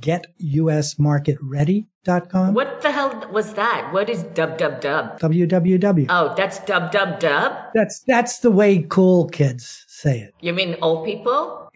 www.getusmarketready.com. 0.00 2.54
What 2.54 2.82
the 2.82 2.92
hell 2.92 3.28
was 3.32 3.54
that? 3.54 3.90
What 3.92 4.08
is 4.08 4.22
dub 4.22 4.58
dub 4.58 4.80
dub? 4.80 5.18
www. 5.20 6.06
Oh, 6.08 6.34
that's 6.36 6.58
dub 6.60 6.92
dub 6.92 7.18
dub? 7.20 7.52
That's 7.74 8.00
that's 8.06 8.38
the 8.40 8.50
way 8.50 8.84
cool 8.88 9.28
kids 9.28 9.84
say 9.88 10.20
it. 10.20 10.34
You 10.40 10.52
mean 10.52 10.76
old 10.82 11.04
people? 11.04 11.70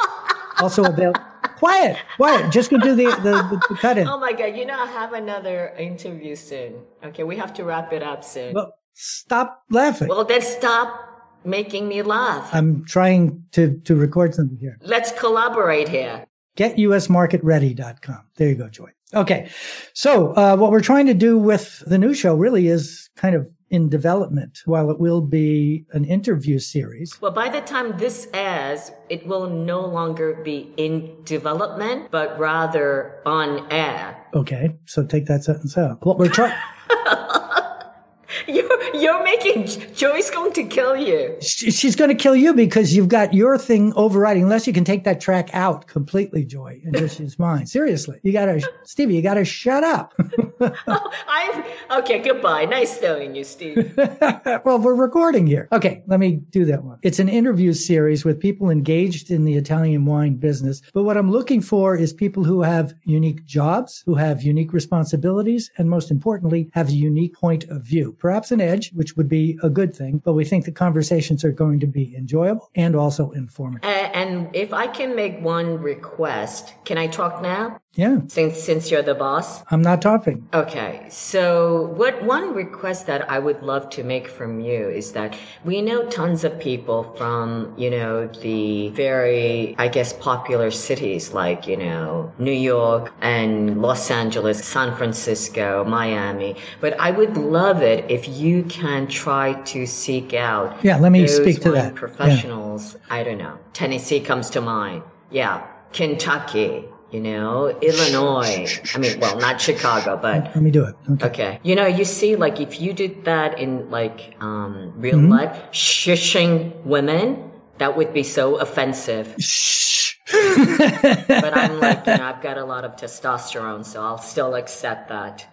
also 0.60 0.84
available. 0.84 1.20
Quiet, 1.58 1.96
quiet. 2.16 2.50
Just 2.50 2.70
gonna 2.70 2.82
do 2.82 2.94
the, 2.94 3.04
the, 3.04 3.32
the, 3.50 3.62
the 3.68 3.76
cut 3.76 3.98
in. 3.98 4.08
Oh 4.08 4.18
my 4.18 4.32
god, 4.32 4.56
you 4.56 4.66
know 4.66 4.74
I 4.78 4.86
have 4.86 5.12
another 5.12 5.68
interview 5.78 6.34
soon. 6.34 6.74
Okay, 7.04 7.22
we 7.22 7.36
have 7.36 7.52
to 7.54 7.64
wrap 7.64 7.92
it 7.92 8.02
up 8.02 8.24
soon. 8.24 8.54
Well, 8.54 8.74
stop 8.94 9.62
laughing. 9.70 10.08
Well, 10.08 10.24
then 10.24 10.42
stop 10.42 11.11
making 11.44 11.88
me 11.88 12.02
laugh. 12.02 12.48
I'm 12.54 12.84
trying 12.84 13.44
to, 13.52 13.78
to 13.84 13.94
record 13.94 14.34
something 14.34 14.58
here. 14.58 14.78
Let's 14.82 15.12
collaborate 15.12 15.88
here. 15.88 16.24
getusmarketready.com. 16.56 18.20
There 18.36 18.48
you 18.48 18.54
go, 18.54 18.68
Joy. 18.68 18.90
Okay. 19.14 19.50
So, 19.92 20.32
uh, 20.34 20.56
what 20.56 20.70
we're 20.70 20.80
trying 20.80 21.06
to 21.06 21.14
do 21.14 21.36
with 21.38 21.82
the 21.86 21.98
new 21.98 22.14
show 22.14 22.34
really 22.34 22.68
is 22.68 23.10
kind 23.16 23.34
of 23.34 23.50
in 23.68 23.88
development. 23.88 24.60
While 24.66 24.90
it 24.90 24.98
will 25.00 25.20
be 25.20 25.84
an 25.92 26.04
interview 26.04 26.58
series, 26.58 27.18
Well, 27.20 27.32
by 27.32 27.48
the 27.48 27.60
time 27.62 27.96
this 27.98 28.28
airs, 28.34 28.90
it 29.10 29.26
will 29.26 29.48
no 29.48 29.80
longer 29.84 30.34
be 30.44 30.72
in 30.76 31.22
development, 31.24 32.10
but 32.10 32.38
rather 32.38 33.20
on 33.26 33.66
air. 33.70 34.16
okay. 34.34 34.76
So 34.86 35.04
take 35.04 35.26
that 35.26 35.44
sentence 35.44 35.76
out. 35.76 36.04
What 36.06 36.18
we're 36.18 36.28
trying, 36.28 36.56
You're, 38.46 38.71
you're 38.94 39.22
making 39.22 39.66
Joy's 39.94 40.30
going 40.30 40.52
to 40.54 40.64
kill 40.64 40.96
you. 40.96 41.36
she's 41.40 41.96
going 41.96 42.10
to 42.10 42.14
kill 42.14 42.36
you 42.36 42.54
because 42.54 42.94
you've 42.94 43.08
got 43.08 43.34
your 43.34 43.58
thing 43.58 43.92
overriding. 43.94 44.44
Unless 44.44 44.66
you 44.66 44.72
can 44.72 44.84
take 44.84 45.04
that 45.04 45.20
track 45.20 45.50
out 45.52 45.86
completely, 45.86 46.44
Joy, 46.44 46.80
and 46.84 46.96
just 46.96 47.20
use 47.20 47.38
mine. 47.38 47.66
Seriously, 47.66 48.20
you 48.22 48.32
got 48.32 48.46
to, 48.46 48.62
Stevie, 48.84 49.14
you 49.14 49.22
got 49.22 49.34
to 49.34 49.44
shut 49.44 49.84
up. 49.84 50.14
Oh, 50.86 51.10
I'm 51.28 51.64
okay. 52.02 52.20
Goodbye. 52.20 52.66
Nice 52.66 53.00
knowing 53.02 53.34
you, 53.34 53.42
Steve. 53.42 53.94
well, 54.64 54.78
we're 54.78 54.94
recording 54.94 55.46
here. 55.46 55.68
Okay, 55.72 56.04
let 56.06 56.20
me 56.20 56.36
do 56.50 56.64
that 56.66 56.84
one. 56.84 56.98
It's 57.02 57.18
an 57.18 57.28
interview 57.28 57.72
series 57.72 58.24
with 58.24 58.38
people 58.38 58.70
engaged 58.70 59.30
in 59.30 59.44
the 59.44 59.54
Italian 59.54 60.04
wine 60.04 60.36
business. 60.36 60.80
But 60.94 61.02
what 61.02 61.16
I'm 61.16 61.30
looking 61.30 61.60
for 61.60 61.96
is 61.96 62.12
people 62.12 62.44
who 62.44 62.62
have 62.62 62.94
unique 63.04 63.44
jobs, 63.44 64.02
who 64.06 64.14
have 64.14 64.42
unique 64.42 64.72
responsibilities, 64.72 65.70
and 65.78 65.90
most 65.90 66.10
importantly, 66.10 66.70
have 66.74 66.88
a 66.88 66.92
unique 66.92 67.34
point 67.34 67.64
of 67.64 67.82
view. 67.82 68.16
Perhaps 68.18 68.52
an 68.52 68.60
edge, 68.60 68.81
which 68.92 69.16
would 69.16 69.28
be 69.28 69.58
a 69.62 69.68
good 69.68 69.94
thing, 69.94 70.22
but 70.24 70.32
we 70.32 70.44
think 70.44 70.64
the 70.64 70.72
conversations 70.72 71.44
are 71.44 71.52
going 71.52 71.80
to 71.80 71.86
be 71.86 72.16
enjoyable 72.16 72.70
and 72.74 72.96
also 72.96 73.30
informative. 73.32 73.84
And 73.84 74.48
if 74.54 74.72
I 74.72 74.86
can 74.86 75.14
make 75.14 75.40
one 75.40 75.78
request, 75.80 76.74
can 76.84 76.96
I 76.96 77.06
talk 77.06 77.42
now? 77.42 77.81
Yeah, 77.94 78.20
Since 78.28 78.62
since 78.62 78.90
you're 78.90 79.02
the 79.02 79.14
boss. 79.14 79.62
I'm 79.70 79.82
not 79.82 80.00
talking. 80.00 80.48
Okay, 80.54 81.04
so 81.10 81.92
what 81.94 82.22
one 82.22 82.54
request 82.54 83.06
that 83.06 83.30
I 83.30 83.38
would 83.38 83.62
love 83.62 83.90
to 83.90 84.02
make 84.02 84.28
from 84.28 84.60
you 84.60 84.88
is 84.88 85.12
that 85.12 85.36
we 85.62 85.82
know 85.82 86.08
tons 86.08 86.42
of 86.42 86.58
people 86.58 87.02
from, 87.18 87.74
you 87.76 87.90
know, 87.90 88.28
the 88.28 88.88
very, 88.90 89.74
I 89.76 89.88
guess, 89.88 90.14
popular 90.14 90.70
cities 90.70 91.34
like, 91.34 91.66
you 91.66 91.76
know, 91.76 92.32
New 92.38 92.58
York 92.74 93.12
and 93.20 93.82
Los 93.82 94.10
Angeles, 94.10 94.64
San 94.64 94.96
Francisco, 94.96 95.84
Miami. 95.84 96.56
But 96.80 96.98
I 96.98 97.10
would 97.10 97.36
love 97.36 97.82
it 97.82 98.10
if 98.10 98.26
you 98.26 98.62
can 98.64 99.06
try 99.06 99.52
to 99.64 99.86
seek 99.86 100.32
out. 100.32 100.82
Yeah, 100.82 100.96
let 100.96 101.12
me 101.12 101.26
speak 101.26 101.60
to 101.60 101.72
that. 101.72 101.92
Yeah. 101.92 101.98
Professionals. 101.98 102.96
I 103.10 103.22
don't 103.22 103.38
know. 103.38 103.58
Tennessee 103.74 104.20
comes 104.20 104.48
to 104.50 104.62
mind. 104.62 105.02
Yeah. 105.30 105.66
Kentucky. 105.92 106.86
You 107.12 107.20
know, 107.20 107.68
Illinois. 107.82 108.80
I 108.94 108.98
mean, 108.98 109.20
well, 109.20 109.38
not 109.38 109.60
Chicago, 109.60 110.16
but 110.20 110.44
Let 110.54 110.62
me 110.62 110.70
do 110.70 110.84
it. 110.84 110.94
Okay. 111.10 111.26
Okay. 111.26 111.60
You 111.62 111.74
know, 111.76 111.86
you 111.86 112.04
see, 112.06 112.36
like, 112.36 112.58
if 112.58 112.80
you 112.80 112.94
did 112.94 113.26
that 113.26 113.58
in, 113.58 113.90
like, 113.90 114.34
um, 114.40 114.94
real 114.96 115.18
Mm-hmm. 115.18 115.28
life, 115.28 115.52
shushing 115.72 116.74
women, 116.84 117.50
that 117.76 117.96
would 117.98 118.14
be 118.14 118.22
so 118.22 118.56
offensive. 118.56 119.34
Shh. 119.38 120.14
But 120.32 121.56
I'm 121.56 121.80
like, 121.80 122.06
you 122.06 122.16
know, 122.16 122.24
I've 122.32 122.40
got 122.40 122.56
a 122.56 122.64
lot 122.64 122.84
of 122.86 122.96
testosterone, 122.96 123.84
so 123.84 124.02
I'll 124.02 124.16
still 124.18 124.54
accept 124.54 125.08
that. 125.10 125.46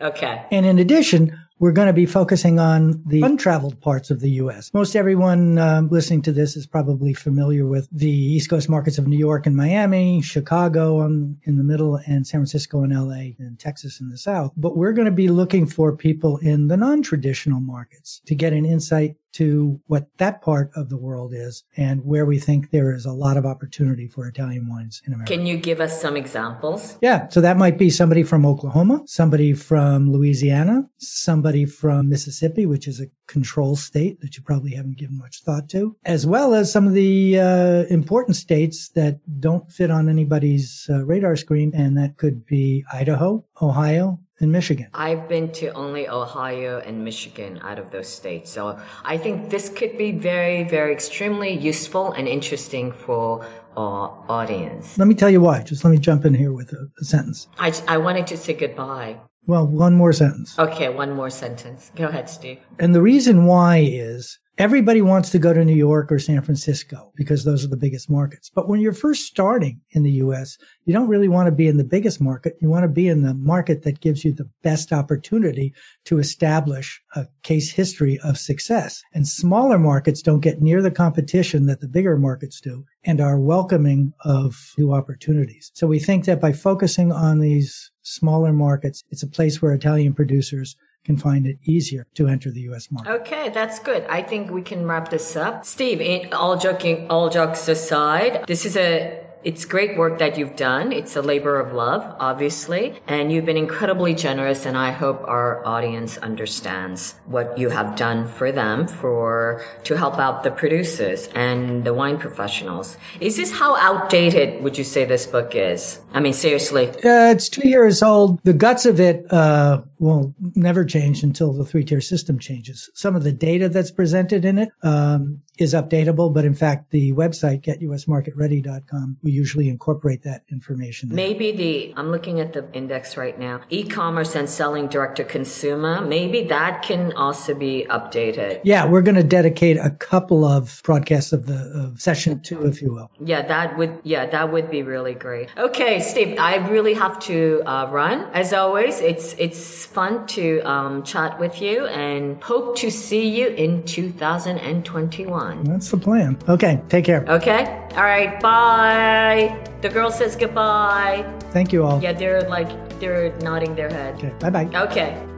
Okay. 0.00 0.44
And 0.50 0.66
in 0.66 0.80
addition, 0.80 1.38
we're 1.58 1.72
going 1.72 1.86
to 1.86 1.92
be 1.92 2.06
focusing 2.06 2.58
on 2.58 3.02
the 3.06 3.22
untraveled 3.22 3.80
parts 3.80 4.10
of 4.10 4.20
the 4.20 4.30
U.S. 4.32 4.72
Most 4.74 4.96
everyone 4.96 5.58
um, 5.58 5.88
listening 5.88 6.22
to 6.22 6.32
this 6.32 6.56
is 6.56 6.66
probably 6.66 7.14
familiar 7.14 7.66
with 7.66 7.88
the 7.92 8.10
East 8.10 8.50
Coast 8.50 8.68
markets 8.68 8.98
of 8.98 9.06
New 9.06 9.18
York 9.18 9.46
and 9.46 9.56
Miami, 9.56 10.20
Chicago 10.20 10.98
on, 10.98 11.38
in 11.44 11.56
the 11.56 11.64
middle, 11.64 11.96
and 12.06 12.26
San 12.26 12.40
Francisco 12.40 12.82
and 12.82 12.92
L.A. 12.92 13.36
and 13.38 13.58
Texas 13.58 14.00
in 14.00 14.10
the 14.10 14.18
south. 14.18 14.52
But 14.56 14.76
we're 14.76 14.92
going 14.92 15.06
to 15.06 15.12
be 15.12 15.28
looking 15.28 15.66
for 15.66 15.96
people 15.96 16.38
in 16.38 16.68
the 16.68 16.76
non-traditional 16.76 17.60
markets 17.60 18.20
to 18.26 18.34
get 18.34 18.52
an 18.52 18.64
insight 18.64 19.16
to 19.34 19.80
what 19.86 20.06
that 20.18 20.40
part 20.42 20.70
of 20.76 20.88
the 20.88 20.96
world 20.96 21.32
is 21.34 21.64
and 21.76 22.04
where 22.04 22.24
we 22.24 22.38
think 22.38 22.70
there 22.70 22.94
is 22.94 23.04
a 23.04 23.12
lot 23.12 23.36
of 23.36 23.44
opportunity 23.44 24.06
for 24.06 24.26
Italian 24.26 24.68
wines 24.68 25.02
in 25.06 25.12
America. 25.12 25.32
Can 25.32 25.46
you 25.46 25.56
give 25.56 25.80
us 25.80 26.00
some 26.00 26.16
examples? 26.16 26.98
Yeah. 27.02 27.28
So 27.28 27.40
that 27.40 27.56
might 27.56 27.76
be 27.76 27.90
somebody 27.90 28.22
from 28.22 28.46
Oklahoma, 28.46 29.02
somebody 29.06 29.52
from 29.52 30.12
Louisiana, 30.12 30.88
somebody 30.98 31.66
from 31.66 32.08
Mississippi, 32.08 32.66
which 32.66 32.86
is 32.86 33.00
a 33.00 33.06
control 33.26 33.74
state 33.74 34.20
that 34.20 34.36
you 34.36 34.42
probably 34.42 34.72
haven't 34.74 34.98
given 34.98 35.18
much 35.18 35.42
thought 35.42 35.68
to, 35.70 35.96
as 36.04 36.26
well 36.26 36.54
as 36.54 36.70
some 36.70 36.86
of 36.86 36.92
the 36.92 37.40
uh, 37.40 37.84
important 37.90 38.36
states 38.36 38.90
that 38.90 39.18
don't 39.40 39.70
fit 39.72 39.90
on 39.90 40.08
anybody's 40.08 40.86
uh, 40.90 41.04
radar 41.04 41.36
screen. 41.36 41.72
And 41.74 41.96
that 41.96 42.16
could 42.18 42.46
be 42.46 42.84
Idaho, 42.92 43.44
Ohio, 43.60 44.20
and 44.40 44.50
Michigan. 44.50 44.88
I've 44.94 45.28
been 45.28 45.52
to 45.52 45.68
only 45.72 46.08
Ohio 46.08 46.80
and 46.84 47.04
Michigan 47.04 47.60
out 47.62 47.78
of 47.78 47.90
those 47.90 48.08
states. 48.08 48.50
So 48.50 48.78
I 49.04 49.16
think 49.16 49.50
this 49.50 49.68
could 49.68 49.96
be 49.96 50.12
very, 50.12 50.64
very 50.64 50.92
extremely 50.92 51.52
useful 51.52 52.12
and 52.12 52.26
interesting 52.26 52.92
for 52.92 53.46
our 53.76 54.24
audience. 54.28 54.98
Let 54.98 55.08
me 55.08 55.14
tell 55.14 55.30
you 55.30 55.40
why. 55.40 55.62
Just 55.62 55.84
let 55.84 55.90
me 55.90 55.98
jump 55.98 56.24
in 56.24 56.34
here 56.34 56.52
with 56.52 56.72
a, 56.72 56.88
a 57.00 57.04
sentence. 57.04 57.48
I, 57.58 57.72
I 57.88 57.98
wanted 57.98 58.26
to 58.28 58.36
say 58.36 58.54
goodbye. 58.54 59.18
Well, 59.46 59.66
one 59.66 59.94
more 59.94 60.12
sentence. 60.12 60.58
Okay, 60.58 60.88
one 60.88 61.12
more 61.12 61.30
sentence. 61.30 61.92
Go 61.94 62.06
ahead, 62.06 62.30
Steve. 62.30 62.60
And 62.78 62.94
the 62.94 63.02
reason 63.02 63.46
why 63.46 63.78
is 63.78 64.38
Everybody 64.56 65.02
wants 65.02 65.30
to 65.30 65.40
go 65.40 65.52
to 65.52 65.64
New 65.64 65.74
York 65.74 66.12
or 66.12 66.20
San 66.20 66.40
Francisco 66.40 67.10
because 67.16 67.42
those 67.42 67.64
are 67.64 67.68
the 67.68 67.76
biggest 67.76 68.08
markets. 68.08 68.52
But 68.54 68.68
when 68.68 68.78
you're 68.78 68.92
first 68.92 69.26
starting 69.26 69.80
in 69.90 70.04
the 70.04 70.12
US, 70.12 70.58
you 70.84 70.94
don't 70.94 71.08
really 71.08 71.26
want 71.26 71.48
to 71.48 71.52
be 71.52 71.66
in 71.66 71.76
the 71.76 71.82
biggest 71.82 72.20
market. 72.20 72.56
You 72.60 72.68
want 72.68 72.84
to 72.84 72.88
be 72.88 73.08
in 73.08 73.22
the 73.22 73.34
market 73.34 73.82
that 73.82 74.00
gives 74.00 74.24
you 74.24 74.32
the 74.32 74.48
best 74.62 74.92
opportunity 74.92 75.74
to 76.04 76.20
establish 76.20 77.02
a 77.16 77.26
case 77.42 77.72
history 77.72 78.20
of 78.22 78.38
success. 78.38 79.02
And 79.12 79.26
smaller 79.26 79.76
markets 79.76 80.22
don't 80.22 80.38
get 80.38 80.62
near 80.62 80.82
the 80.82 80.90
competition 80.92 81.66
that 81.66 81.80
the 81.80 81.88
bigger 81.88 82.16
markets 82.16 82.60
do 82.60 82.84
and 83.02 83.20
are 83.20 83.40
welcoming 83.40 84.12
of 84.20 84.72
new 84.78 84.92
opportunities. 84.92 85.72
So 85.74 85.88
we 85.88 85.98
think 85.98 86.26
that 86.26 86.40
by 86.40 86.52
focusing 86.52 87.10
on 87.10 87.40
these 87.40 87.90
smaller 88.02 88.52
markets, 88.52 89.02
it's 89.10 89.24
a 89.24 89.28
place 89.28 89.60
where 89.60 89.72
Italian 89.72 90.14
producers 90.14 90.76
can 91.04 91.16
find 91.16 91.46
it 91.46 91.58
easier 91.64 92.06
to 92.14 92.28
enter 92.28 92.50
the 92.50 92.62
U.S. 92.62 92.90
market. 92.90 93.10
Okay, 93.20 93.50
that's 93.50 93.78
good. 93.78 94.04
I 94.08 94.22
think 94.22 94.50
we 94.50 94.62
can 94.62 94.86
wrap 94.86 95.10
this 95.10 95.36
up. 95.36 95.64
Steve, 95.64 96.32
all 96.32 96.56
joking, 96.56 97.06
all 97.10 97.28
jokes 97.28 97.68
aside, 97.68 98.44
this 98.46 98.64
is 98.64 98.76
a 98.76 99.24
it's 99.44 99.66
great 99.66 99.98
work 99.98 100.18
that 100.18 100.38
you've 100.38 100.56
done. 100.56 100.90
It's 100.90 101.16
a 101.16 101.22
labor 101.22 101.60
of 101.60 101.74
love, 101.74 102.16
obviously, 102.18 103.00
and 103.06 103.30
you've 103.30 103.44
been 103.44 103.58
incredibly 103.58 104.14
generous. 104.14 104.64
And 104.64 104.76
I 104.76 104.90
hope 104.90 105.20
our 105.22 105.64
audience 105.66 106.16
understands 106.16 107.14
what 107.26 107.58
you 107.58 107.68
have 107.68 107.94
done 107.94 108.26
for 108.26 108.50
them 108.50 108.88
for 108.88 109.62
to 109.84 109.96
help 109.98 110.18
out 110.18 110.42
the 110.44 110.50
producers 110.50 111.28
and 111.34 111.84
the 111.84 111.92
wine 111.92 112.18
professionals. 112.18 112.96
Is 113.20 113.36
this 113.36 113.52
how 113.52 113.76
outdated 113.76 114.62
would 114.64 114.78
you 114.78 114.84
say 114.84 115.04
this 115.04 115.26
book 115.26 115.54
is? 115.54 116.00
I 116.14 116.20
mean, 116.20 116.32
seriously. 116.32 116.88
Uh, 116.88 117.32
it's 117.32 117.50
two 117.50 117.68
years 117.68 118.02
old. 118.02 118.42
The 118.44 118.54
guts 118.54 118.86
of 118.86 118.98
it 118.98 119.30
uh, 119.30 119.82
will 119.98 120.34
never 120.54 120.84
change 120.84 121.22
until 121.22 121.52
the 121.52 121.64
three 121.64 121.84
tier 121.84 122.00
system 122.00 122.38
changes. 122.38 122.90
Some 122.94 123.16
of 123.16 123.24
the 123.24 123.32
data 123.32 123.68
that's 123.68 123.90
presented 123.90 124.44
in 124.44 124.58
it 124.58 124.70
um, 124.82 125.42
is 125.58 125.72
updatable, 125.74 126.32
but 126.32 126.44
in 126.44 126.54
fact, 126.54 126.90
the 126.90 127.12
website 127.12 127.62
getusmarketready.com, 127.62 129.18
we 129.22 129.30
usually 129.30 129.68
incorporate 129.68 130.22
that 130.24 130.42
information. 130.50 131.08
There. 131.08 131.16
Maybe 131.16 131.52
the, 131.52 131.94
I'm 131.96 132.10
looking 132.10 132.40
at 132.40 132.52
the 132.52 132.68
index 132.72 133.16
right 133.16 133.38
now, 133.38 133.60
e-commerce 133.70 134.34
and 134.34 134.48
selling 134.48 134.88
direct 134.88 135.16
to 135.16 135.24
consumer, 135.24 136.00
maybe 136.00 136.44
that 136.44 136.82
can 136.82 137.12
also 137.12 137.54
be 137.54 137.86
updated. 137.88 138.60
Yeah, 138.64 138.86
we're 138.86 139.02
going 139.02 139.14
to 139.14 139.22
dedicate 139.22 139.76
a 139.76 139.90
couple 139.90 140.44
of 140.44 140.80
broadcasts 140.84 141.32
of 141.32 141.46
the 141.46 141.64
of 141.74 142.00
session 142.00 142.40
two, 142.40 142.66
if 142.66 142.82
you 142.82 142.92
will. 142.92 143.10
Yeah, 143.24 143.42
that 143.42 143.78
would, 143.78 144.00
yeah, 144.02 144.26
that 144.26 144.52
would 144.52 144.70
be 144.70 144.82
really 144.82 145.14
great. 145.14 145.50
Okay, 145.56 146.00
Steve, 146.00 146.36
I 146.38 146.56
really 146.68 146.94
have 146.94 147.18
to 147.20 147.62
uh, 147.66 147.88
run. 147.90 148.28
As 148.32 148.52
always, 148.52 149.00
it's, 149.00 149.34
it's 149.38 149.83
fun 149.84 150.26
to 150.28 150.60
um, 150.60 151.02
chat 151.02 151.38
with 151.38 151.60
you 151.60 151.86
and 151.86 152.42
hope 152.42 152.76
to 152.78 152.90
see 152.90 153.28
you 153.28 153.48
in 153.48 153.82
2021. 153.84 155.64
That's 155.64 155.90
the 155.90 155.96
plan. 155.96 156.38
Okay, 156.48 156.82
take 156.88 157.04
care. 157.04 157.24
Okay. 157.28 157.66
All 157.96 158.02
right. 158.02 158.40
Bye. 158.40 159.56
The 159.82 159.88
girl 159.88 160.10
says 160.10 160.36
goodbye. 160.36 161.24
Thank 161.52 161.72
you 161.72 161.84
all. 161.84 162.02
Yeah, 162.02 162.12
they're 162.12 162.48
like, 162.48 162.68
they're 163.00 163.36
nodding 163.38 163.74
their 163.74 163.90
head. 163.90 164.16
Okay. 164.16 164.32
Bye 164.40 164.50
bye. 164.50 164.82
Okay. 164.86 165.33